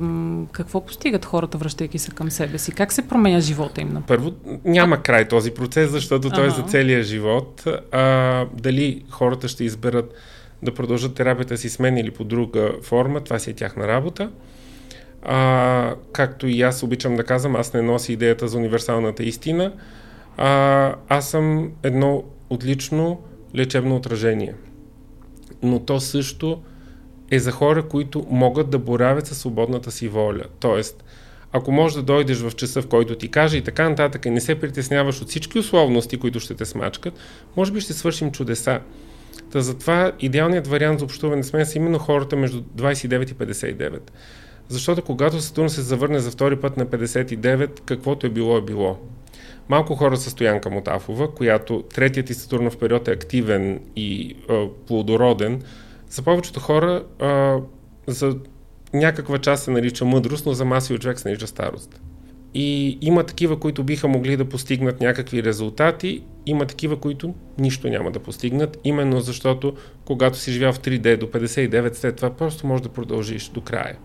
[0.51, 2.71] какво постигат хората, връщайки се към себе си?
[2.71, 3.97] Как се променя живота им?
[4.07, 4.31] Първо,
[4.65, 7.63] няма край този процес, защото той е за целия живот.
[7.91, 10.13] А, дали хората ще изберат
[10.63, 14.29] да продължат терапията си с мен или по друга форма, това си е тяхна работа.
[15.23, 19.73] А, както и аз обичам да казвам, аз не нося идеята за универсалната истина.
[20.37, 23.21] А, аз съм едно отлично
[23.55, 24.53] лечебно отражение.
[25.63, 26.61] Но то също
[27.31, 30.43] е за хора, които могат да боравят със свободната си воля.
[30.59, 31.03] Тоест,
[31.51, 34.41] ако можеш да дойдеш в часа, в който ти каже и така нататък, и не
[34.41, 37.13] се притесняваш от всички условности, които ще те смачкат,
[37.57, 38.79] може би ще свършим чудеса.
[39.51, 43.99] Та затова идеалният вариант за общуване с мен са именно хората между 29 и 59.
[44.67, 48.97] Защото когато Сатурн се завърне за втори път на 59, каквото е било е било.
[49.69, 55.61] Малко хора са Стоянка Мотафова, която третият и Сатурнов период е активен и а, плодороден.
[56.09, 57.57] За повечето хора а,
[58.07, 58.37] за
[58.93, 62.01] някаква част се нарича мъдрост, но за масови човек се нарича старост.
[62.53, 68.11] И има такива, които биха могли да постигнат някакви резултати, има такива, които нищо няма
[68.11, 69.73] да постигнат, именно защото
[70.05, 73.97] когато си живял в 3D до 59 след това, просто можеш да продължиш до края.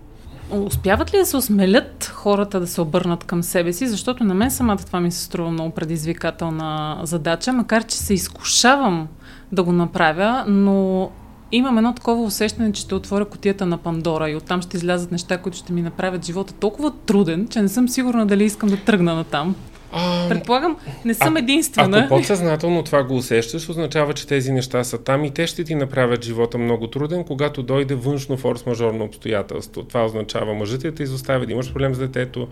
[0.55, 4.51] Успяват ли да се осмелят хората да се обърнат към себе си, защото на мен
[4.51, 9.09] самата това ми се струва много предизвикателна задача, макар че се изкушавам
[9.53, 11.11] да го направя, но
[11.53, 15.39] имам едно такова усещане, че ще отворя котията на Пандора и оттам ще излязат неща,
[15.39, 19.15] които ще ми направят живота толкова труден, че не съм сигурна дали искам да тръгна
[19.15, 19.55] на там.
[19.97, 21.99] А, Предполагам, не съм а, единствена.
[21.99, 25.75] Ако подсъзнателно това го усещаш, означава, че тези неща са там и те ще ти
[25.75, 29.83] направят живота много труден, когато дойде външно форс-мажорно обстоятелство.
[29.83, 32.49] Това означава мъжът да те изоставя, да имаш проблем с детето,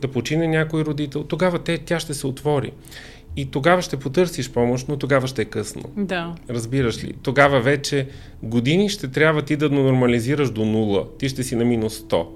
[0.00, 1.24] да почине някой родител.
[1.24, 2.72] Тогава те, тя ще се отвори.
[3.36, 5.82] И тогава ще потърсиш помощ, но тогава ще е късно.
[5.96, 6.34] Да.
[6.50, 7.14] Разбираш ли?
[7.22, 8.08] Тогава вече
[8.42, 11.06] години ще трябва ти да нормализираш до нула.
[11.18, 12.26] Ти ще си на минус 100.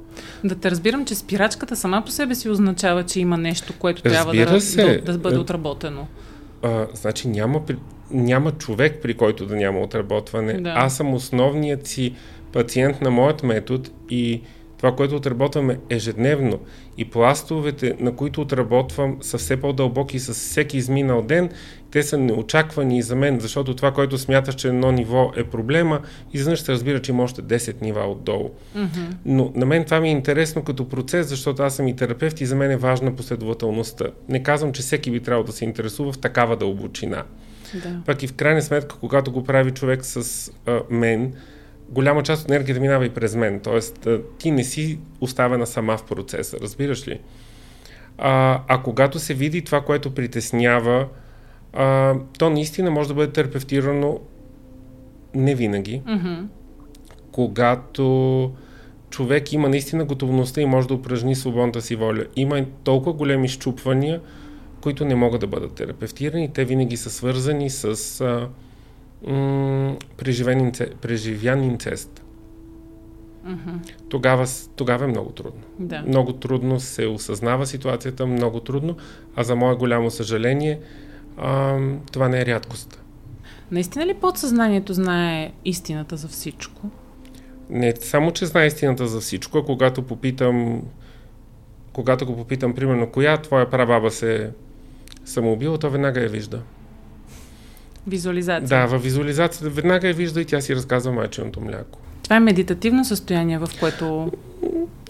[0.45, 4.13] Да те разбирам, че спирачката сама по себе си означава, че има нещо, което Разбира
[4.13, 6.07] трябва да, да, да бъде е, отработено.
[6.63, 7.63] А, значи няма,
[8.11, 10.61] няма човек, при който да няма отработване.
[10.61, 10.73] Да.
[10.77, 12.15] Аз съм основният си
[12.53, 14.43] пациент на моят метод и
[14.81, 16.59] това, което отработваме ежедневно
[16.99, 21.51] и пластовете, на които отработвам, са все по-дълбоки с всеки изминал ден.
[21.91, 26.01] Те са неочаквани и за мен, защото това, което смяташ, че едно ниво е проблема,
[26.33, 28.51] изведнъж се разбира, че има още 10 нива отдолу.
[28.77, 29.15] Mm-hmm.
[29.25, 32.47] Но на мен това ми е интересно като процес, защото аз съм и терапевт и
[32.47, 34.07] за мен е важна последователността.
[34.29, 37.25] Не казвам, че всеки би трябвало да се интересува в такава дълбочина.
[37.75, 38.03] Да.
[38.07, 41.33] Пък и в крайна сметка, когато го прави човек с а, мен,
[41.91, 43.61] голяма част от енергията минава и през мен.
[43.61, 47.21] Тоест, ти не си оставена сама в процеса, разбираш ли?
[48.19, 51.09] А, а когато се види това, което притеснява,
[51.73, 54.21] а, то наистина може да бъде терапевтирано
[55.35, 56.03] не винаги.
[56.07, 56.45] Mm-hmm.
[57.33, 58.53] Когато
[59.11, 62.25] човек има наистина готовността и може да упражни свободната си воля.
[62.37, 64.21] Има толкова големи щупвания,
[64.81, 66.53] които не могат да бъдат терапевтирани.
[66.53, 68.49] Те винаги са свързани с а,
[69.27, 69.97] м-
[70.59, 72.25] инце, преживян инцест.
[73.47, 73.93] Mm-hmm.
[74.09, 74.47] Тогава,
[74.77, 75.63] тогава е много трудно.
[75.79, 76.03] Да.
[76.07, 78.97] Много трудно се осъзнава ситуацията, много трудно,
[79.37, 80.81] а за мое голямо съжаление,
[81.37, 81.79] а,
[82.13, 83.03] това не е рядкост.
[83.71, 86.91] Наистина ли подсъзнанието знае истината за всичко?
[87.71, 90.83] Не само, че знае истината за всичко, а когато попитам,
[91.93, 94.51] когато го попитам, примерно, коя твоя прабаба се
[95.25, 96.63] самоубила, то веднага я вижда.
[98.07, 98.69] Визуализация.
[98.69, 101.99] Да, в визуализацията веднага я вижда и тя си разказва майченото мляко.
[102.23, 104.33] Това е медитативно състояние, в което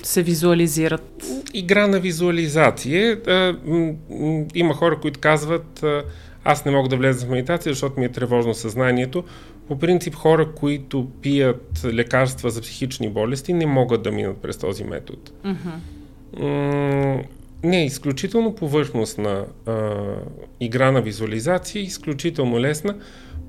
[0.02, 1.24] се визуализират.
[1.54, 3.20] Игра на визуализация.
[4.54, 5.84] Има хора, които казват,
[6.44, 9.24] аз не мога да влеза в медитация, защото ми е тревожно съзнанието.
[9.68, 14.84] По принцип, хора, които пият лекарства за психични болести, не могат да минат през този
[14.84, 15.18] метод.
[15.44, 17.24] Mm-hmm.
[17.64, 19.94] Не, изключително повърхностна а,
[20.60, 22.94] игра на визуализация, изключително лесна.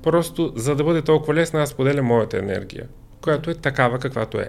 [0.02, 2.88] Просто за да бъде толкова лесна, аз поделя моята енергия,
[3.20, 4.48] която е такава каквато е.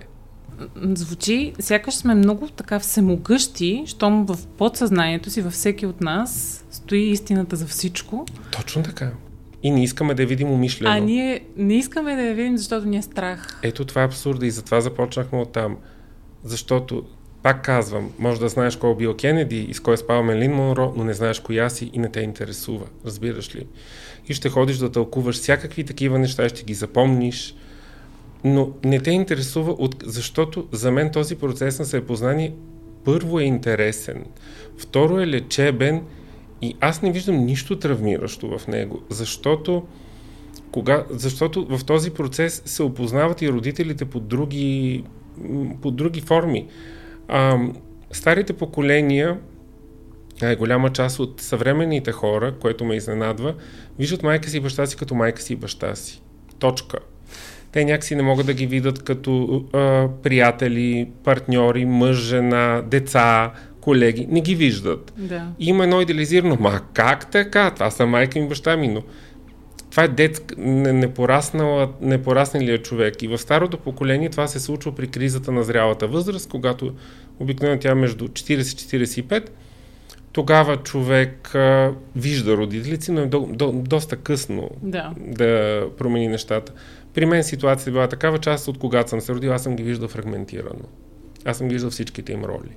[0.84, 7.10] Звучи, сякаш сме много така всемогъщи, щом в подсъзнанието си, във всеки от нас, стои
[7.10, 8.26] истината за всичко.
[8.52, 9.12] Точно така.
[9.64, 10.96] И не искаме да я видим умишлено.
[10.96, 13.60] А ние не искаме да я видим, защото ни е страх.
[13.64, 15.78] Ето това е абсурда и затова започнахме от там.
[16.44, 17.04] Защото
[17.44, 20.54] пак казвам, може да знаеш кой е бил Кенеди и с кой е спал Мелин
[20.54, 22.86] Монро, но не знаеш коя си и не те интересува.
[23.06, 23.68] Разбираш ли?
[24.28, 27.56] И ще ходиш да тълкуваш всякакви такива неща, ще ги запомниш,
[28.44, 30.04] но не те интересува, от...
[30.06, 32.54] защото за мен този процес на съпознание
[33.06, 34.26] първо е интересен,
[34.78, 36.02] второ е лечебен
[36.62, 39.84] и аз не виждам нищо травмиращо в него, защото,
[40.72, 41.06] кога...
[41.10, 45.04] защото в този процес се опознават и родителите по други,
[45.82, 46.68] по други форми.
[47.28, 47.58] А,
[48.12, 49.38] старите поколения,
[50.42, 53.54] е, голяма част от съвременните хора, което ме изненадва,
[54.00, 56.22] виждат майка си и баща си като майка си и баща си.
[56.60, 56.98] Точка.
[57.72, 63.52] те някакси не могат да ги видят като а, приятели, партньори, мъж, жена, деца,
[63.82, 64.28] колеги.
[64.30, 65.14] Не ги виждат.
[65.18, 65.48] Да.
[65.60, 66.58] Има едно идеализирано.
[66.60, 67.72] Ма как така?
[67.72, 69.04] Това са майка ми, баща ми, но
[69.94, 70.54] това е детск,
[72.02, 73.22] непорасналия човек.
[73.22, 76.94] И в старото поколение това се случва при кризата на зрялата възраст, когато
[77.40, 79.50] обикновено тя е между 40-45,
[80.32, 85.14] тогава човек а, вижда родителици, но е до, до, доста късно да.
[85.18, 86.74] да промени нещата.
[87.14, 89.84] При мен ситуацията е била такава, част от когато съм се родил, аз съм ги
[89.84, 90.86] виждал фрагментирано.
[91.46, 92.76] Аз съм виждал всичките им роли.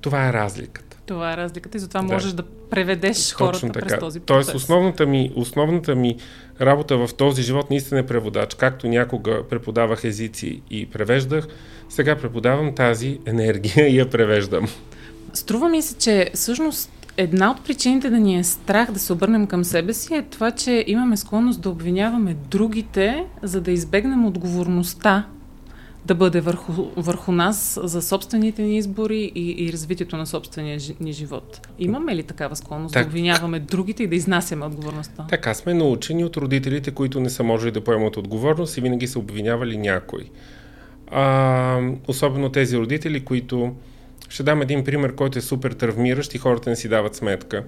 [0.00, 0.85] Това е разликата.
[1.06, 2.14] Това е разликата и затова да.
[2.14, 3.86] можеш да преведеш Точно хората така.
[3.86, 4.46] през този процес.
[4.46, 6.16] Тоест основната ми, основната ми
[6.60, 8.54] работа в този живот наистина е преводач.
[8.54, 11.48] Както някога преподавах езици и превеждах,
[11.88, 14.66] сега преподавам тази енергия и я превеждам.
[15.32, 19.46] Струва ми се, че всъщност една от причините да ни е страх да се обърнем
[19.46, 25.26] към себе си е това, че имаме склонност да обвиняваме другите, за да избегнем отговорността
[26.06, 31.12] да бъде върху, върху нас за собствените ни избори и, и развитието на собствения ни
[31.12, 31.68] живот.
[31.78, 35.26] Имаме ли такава склонност так, да обвиняваме другите и да изнасяме отговорността?
[35.28, 39.18] Така сме научени от родителите, които не са можели да поемат отговорност и винаги са
[39.18, 40.30] обвинявали някой.
[41.10, 43.74] А, особено тези родители, които
[44.28, 47.64] ще дам един пример, който е супер травмиращ и хората не си дават сметка.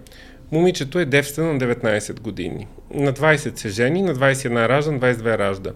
[0.53, 2.67] Момичето е девствено на 19 години.
[2.95, 5.71] На 20 се жени, на 21 ражда, на 22 ражда.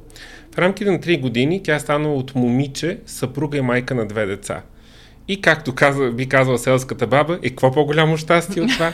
[0.55, 4.26] В рамките на 3 години тя е станала от момиче, съпруга и майка на две
[4.26, 4.62] деца.
[5.28, 8.92] И както каза, би казала селската баба, е какво по-голямо щастие от това?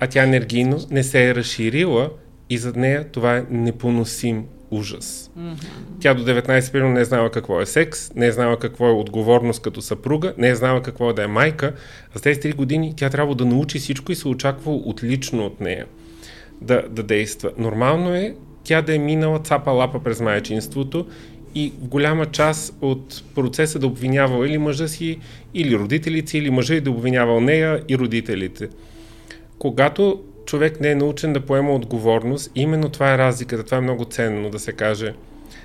[0.00, 2.10] А тя енергийно не се е разширила
[2.50, 5.30] и за нея това е непоносим ужас.
[5.38, 5.56] Mm-hmm.
[6.00, 8.92] Тя до 19 примерно не е знала какво е секс, не е знала какво е
[8.92, 11.72] отговорност като съпруга, не е знала какво е да е майка.
[12.14, 15.60] А с тези 3 години тя трябва да научи всичко и се очаква отлично от
[15.60, 15.86] нея
[16.60, 17.50] да, да действа.
[17.58, 18.34] Нормално е
[18.64, 21.06] тя да е минала цапа-лапа през майчинството
[21.54, 25.18] и в голяма част от процеса да обвинява или мъжа си,
[25.54, 28.68] или родителите, или мъжа и да обвинявал нея и родителите.
[29.58, 32.50] Когато човек не е научен да поема отговорност.
[32.54, 33.64] Именно това е разликата.
[33.64, 35.14] Това е много ценно да се каже.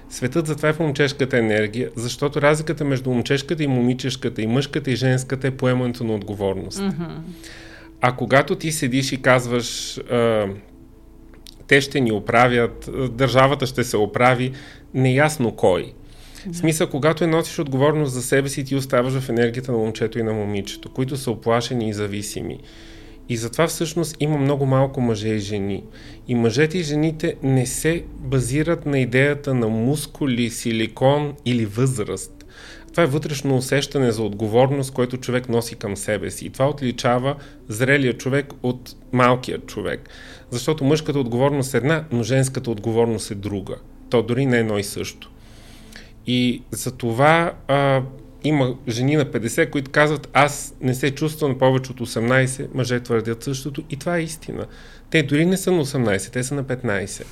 [0.09, 4.95] Светът затова е в момчешката енергия, защото разликата между момчешката и момичешката, и мъжката и
[4.95, 6.79] женската е поемането на отговорност.
[6.79, 7.17] Mm-hmm.
[8.01, 9.99] А когато ти седиш и казваш,
[11.69, 14.51] те ще ни оправят, държавата ще се оправи,
[14.93, 15.93] неясно кой.
[16.51, 20.19] В смисъл, когато е носиш отговорност за себе си, ти оставаш в енергията на момчето
[20.19, 22.59] и на момичето, които са оплашени и зависими.
[23.29, 25.83] И затова всъщност има много малко мъже и жени.
[26.27, 32.38] И мъжете и жените не се базират на идеята на мускули, силикон или възраст.
[32.91, 36.45] Това е вътрешно усещане за отговорност, което човек носи към себе си.
[36.45, 37.35] И това отличава
[37.67, 40.09] зрелия човек от малкият човек.
[40.51, 43.75] Защото мъжката отговорност е една, но женската отговорност е друга.
[44.09, 45.31] То дори не е едно и също.
[46.27, 48.01] И за това а,
[48.43, 53.43] има жени на 50, които казват, аз не се чувствам повече от 18, мъже твърдят
[53.43, 54.65] същото и това е истина.
[55.09, 57.23] Те дори не са на 18, те са на 15.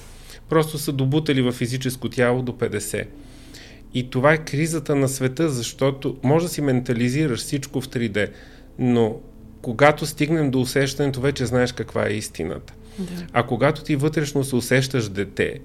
[0.50, 3.06] Просто са добутали в физическо тяло до 50.
[3.94, 8.30] И това е кризата на света, защото може да си ментализираш всичко в 3D,
[8.80, 9.16] но
[9.62, 12.74] когато стигнем до усещането, вече знаеш каква е истината.
[13.00, 13.26] Да.
[13.34, 15.60] А когато ти вътрешно се усещаш дете,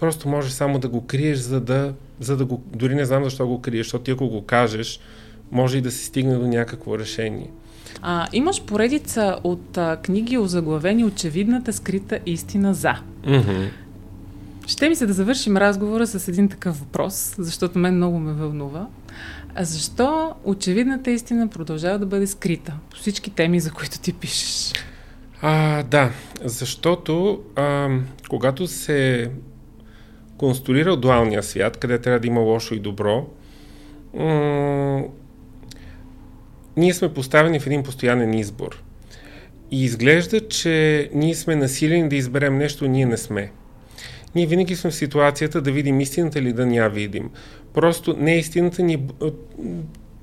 [0.00, 2.62] просто можеш само да го криеш, за да, за да го...
[2.74, 5.00] Дори не знам защо го криеш, защото ти ако го кажеш,
[5.50, 7.50] може и да се стигне до някакво решение.
[8.02, 12.94] А, имаш поредица от а, книги озаглавени Очевидната скрита истина за.
[13.24, 13.68] Mm-hmm.
[14.66, 18.86] Ще ми се да завършим разговора с един такъв въпрос, защото мен много ме вълнува.
[19.54, 24.72] А защо очевидната истина продължава да бъде скрита по всички теми, за които ти пишеш?
[25.42, 26.10] А, да,
[26.44, 27.88] защото а,
[28.28, 29.30] когато се
[30.36, 33.26] конструира дуалния свят, къде трябва да има лошо и добро,
[34.14, 35.02] м-
[36.76, 38.82] ние сме поставени в един постоянен избор.
[39.70, 43.50] И изглежда, че ние сме насилени да изберем нещо, ние не сме.
[44.36, 47.30] Ние винаги сме в ситуацията да видим истината или да не я видим.
[47.74, 49.06] Просто не истината ни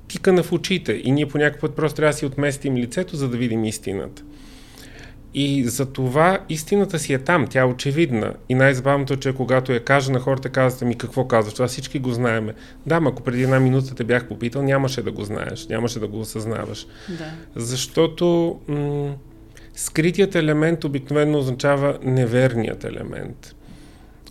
[0.08, 3.28] тикана в очите и ние по някакъв път просто трябва да си отместим лицето, за
[3.28, 4.22] да видим истината.
[5.34, 8.34] И за това истината си е там, тя е очевидна.
[8.48, 11.98] И най-забавното е, че когато я кажа на хората, казвате ми какво казваш, това всички
[11.98, 12.54] го знаеме.
[12.86, 16.20] Да, ако преди една минута те бях попитал, нямаше да го знаеш, нямаше да го
[16.20, 16.86] осъзнаваш.
[17.08, 17.30] Да.
[17.56, 19.14] Защото м-
[19.74, 23.54] скритият елемент обикновено означава неверният елемент.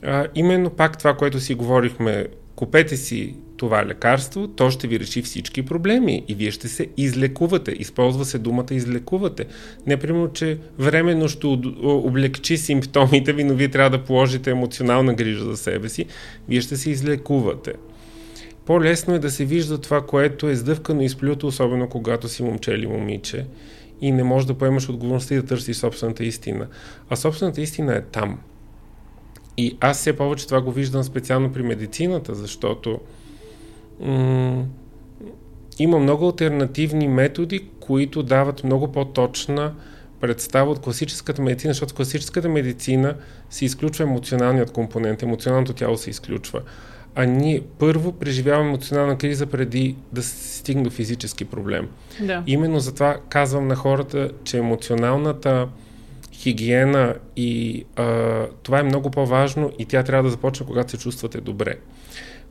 [0.06, 5.22] А, именно пак това, което си говорихме, купете си това лекарство, то ще ви реши
[5.22, 7.72] всички проблеми и вие ще се излекувате.
[7.72, 9.46] Използва се думата излекувате.
[9.88, 11.48] Не примерно, че временно ще
[11.84, 16.06] облегчи симптомите ви, но вие трябва да положите емоционална грижа за себе си.
[16.50, 17.74] Вие ще се излекувате.
[18.66, 22.72] По-лесно е да се вижда това, което е сдъвкано и сплюто, особено когато си момче
[22.72, 23.46] или момиче
[24.02, 26.68] и не можеш да поемаш отговорността и да търсиш собствената истина.
[27.10, 28.40] А собствената истина е там–
[29.58, 33.00] и аз все повече това го виждам специално при медицината, защото
[34.00, 34.66] м-
[35.80, 39.74] има много альтернативни методи, които дават много по-точна
[40.22, 43.16] представа от класическата медицина, защото в класическата медицина
[43.50, 46.62] се изключва емоционалният компонент, емоционалното тяло се изключва.
[47.16, 51.90] А ние първо преживяваме емоционална криза преди да се стигне до физически проблем.
[52.22, 52.44] Да.
[52.48, 55.68] Именно затова казвам на хората, че емоционалната
[56.44, 61.42] хигиена и а, това е много по-важно и тя трябва да започне, когато се чувствате
[61.42, 61.76] добре.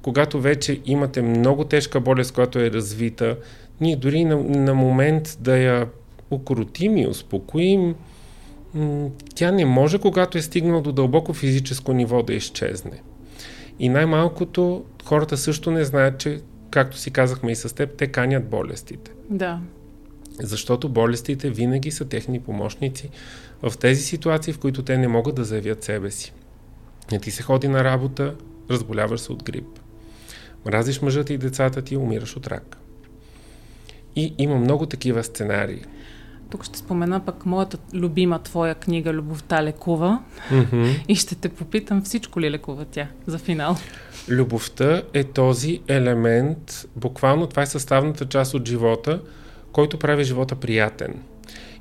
[0.02, 3.36] Когато вече имате много тежка болест, която е развита,
[3.80, 5.88] ние дори на, на момент да я
[6.30, 7.94] укротим и успокоим,
[9.34, 13.02] тя не може, когато е стигнала до дълбоко физическо ниво да изчезне.
[13.78, 16.40] И най-малкото хората също не знаят, че,
[16.70, 19.10] както си казахме и с теб, те канят болестите.
[19.30, 19.60] Да.
[20.40, 23.10] Защото болестите винаги са техни помощници
[23.62, 26.32] в тези ситуации, в които те не могат да заявят себе си.
[27.12, 28.34] Не ти се ходи на работа,
[28.70, 29.78] разболяваш се от грип.
[30.66, 32.76] Мразиш мъжът и децата ти, умираш от рак.
[34.16, 35.84] И има много такива сценарии.
[36.50, 41.04] Тук ще спомена пък моята любима твоя книга Любовта лекува mm-hmm.
[41.08, 43.76] и ще те попитам всичко ли лекува тя за финал.
[44.28, 49.20] Любовта е този елемент, буквално това е съставната част от живота,
[49.72, 51.22] който прави живота приятен.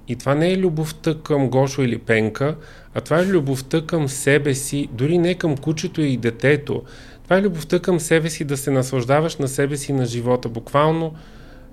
[0.07, 2.55] И това не е любовта към Гошо или Пенка,
[2.93, 6.83] а това е любовта към себе си, дори не към кучето и детето.
[7.23, 10.49] Това е любовта към себе си, да се наслаждаваш на себе си, на живота.
[10.49, 11.13] Буквално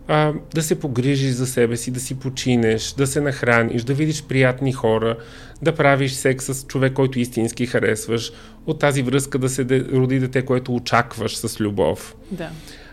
[0.08, 4.24] а, да се погрижиш за себе си, да си починеш, да се нахраниш, да видиш
[4.24, 5.16] приятни хора,
[5.62, 8.32] да правиш секс с човек, който истински харесваш,
[8.66, 12.16] от тази връзка да се роди дете, което очакваш с любов.
[12.30, 12.50] Да.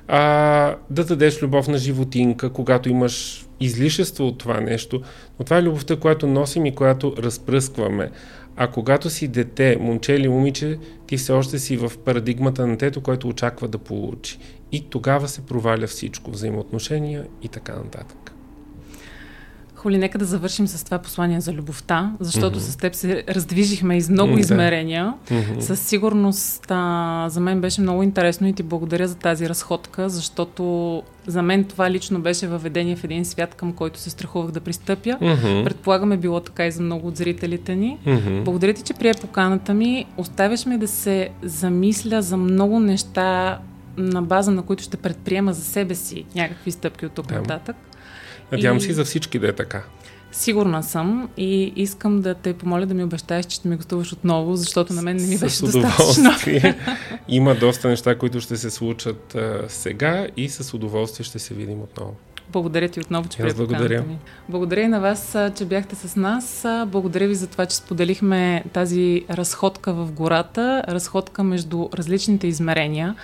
[0.07, 5.01] А, да дадеш любов на животинка, когато имаш излишество от това нещо,
[5.39, 8.11] но това е любовта, която носим и която разпръскваме.
[8.55, 13.01] А когато си дете, момче или момиче, ти все още си в парадигмата на тето,
[13.01, 14.39] което очаква да получи.
[14.71, 18.24] И тогава се проваля всичко, взаимоотношения и така нататък.
[19.85, 22.71] Холи, нека да завършим с това послание за любовта, защото mm-hmm.
[22.71, 24.39] с теб се раздвижихме из много mm-hmm.
[24.39, 25.13] измерения.
[25.27, 25.59] Mm-hmm.
[25.59, 31.03] Със сигурност а, за мен беше много интересно и ти благодаря за тази разходка, защото
[31.27, 35.09] за мен това лично беше въведение в един свят, към който се страхувах да пристъпя.
[35.09, 35.63] Mm-hmm.
[35.63, 37.97] Предполагаме било така и за много от зрителите ни.
[38.05, 38.43] Mm-hmm.
[38.43, 40.05] Благодаря ти, че прие поканата ми.
[40.17, 43.59] Оставяш ме да се замисля за много неща,
[43.97, 47.75] на база на които ще предприема за себе си някакви стъпки от тук нататък.
[48.51, 48.81] Надявам и...
[48.81, 49.83] се за всички да е така.
[50.31, 54.55] Сигурна съм и искам да те помоля да ми обещаеш, че ще ми гостуваш отново,
[54.55, 56.31] защото на мен не ми беше достатъчно.
[57.27, 61.81] Има доста неща, които ще се случат а, сега и с удоволствие ще се видим
[61.81, 62.15] отново.
[62.55, 64.01] Благодаря ти отново, че приятел благодаря.
[64.01, 64.19] ми.
[64.49, 66.65] Благодаря и на вас, че бяхте с нас.
[66.87, 73.15] Благодаря ви за това, че споделихме тази разходка в гората, разходка между различните измерения.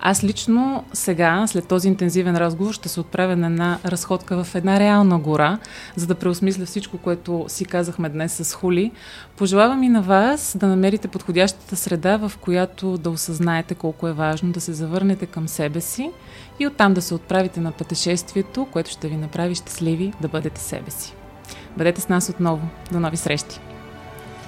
[0.00, 4.80] Аз лично сега, след този интензивен разговор, ще се отправя на една разходка в една
[4.80, 5.58] реална гора,
[5.96, 8.92] за да преосмисля всичко, което си казахме днес с Хули.
[9.40, 14.52] Пожелавам и на вас да намерите подходящата среда, в която да осъзнаете колко е важно
[14.52, 16.10] да се завърнете към себе си
[16.58, 20.90] и оттам да се отправите на пътешествието, което ще ви направи щастливи да бъдете себе
[20.90, 21.14] си.
[21.76, 22.68] Бъдете с нас отново.
[22.92, 23.69] До нови срещи!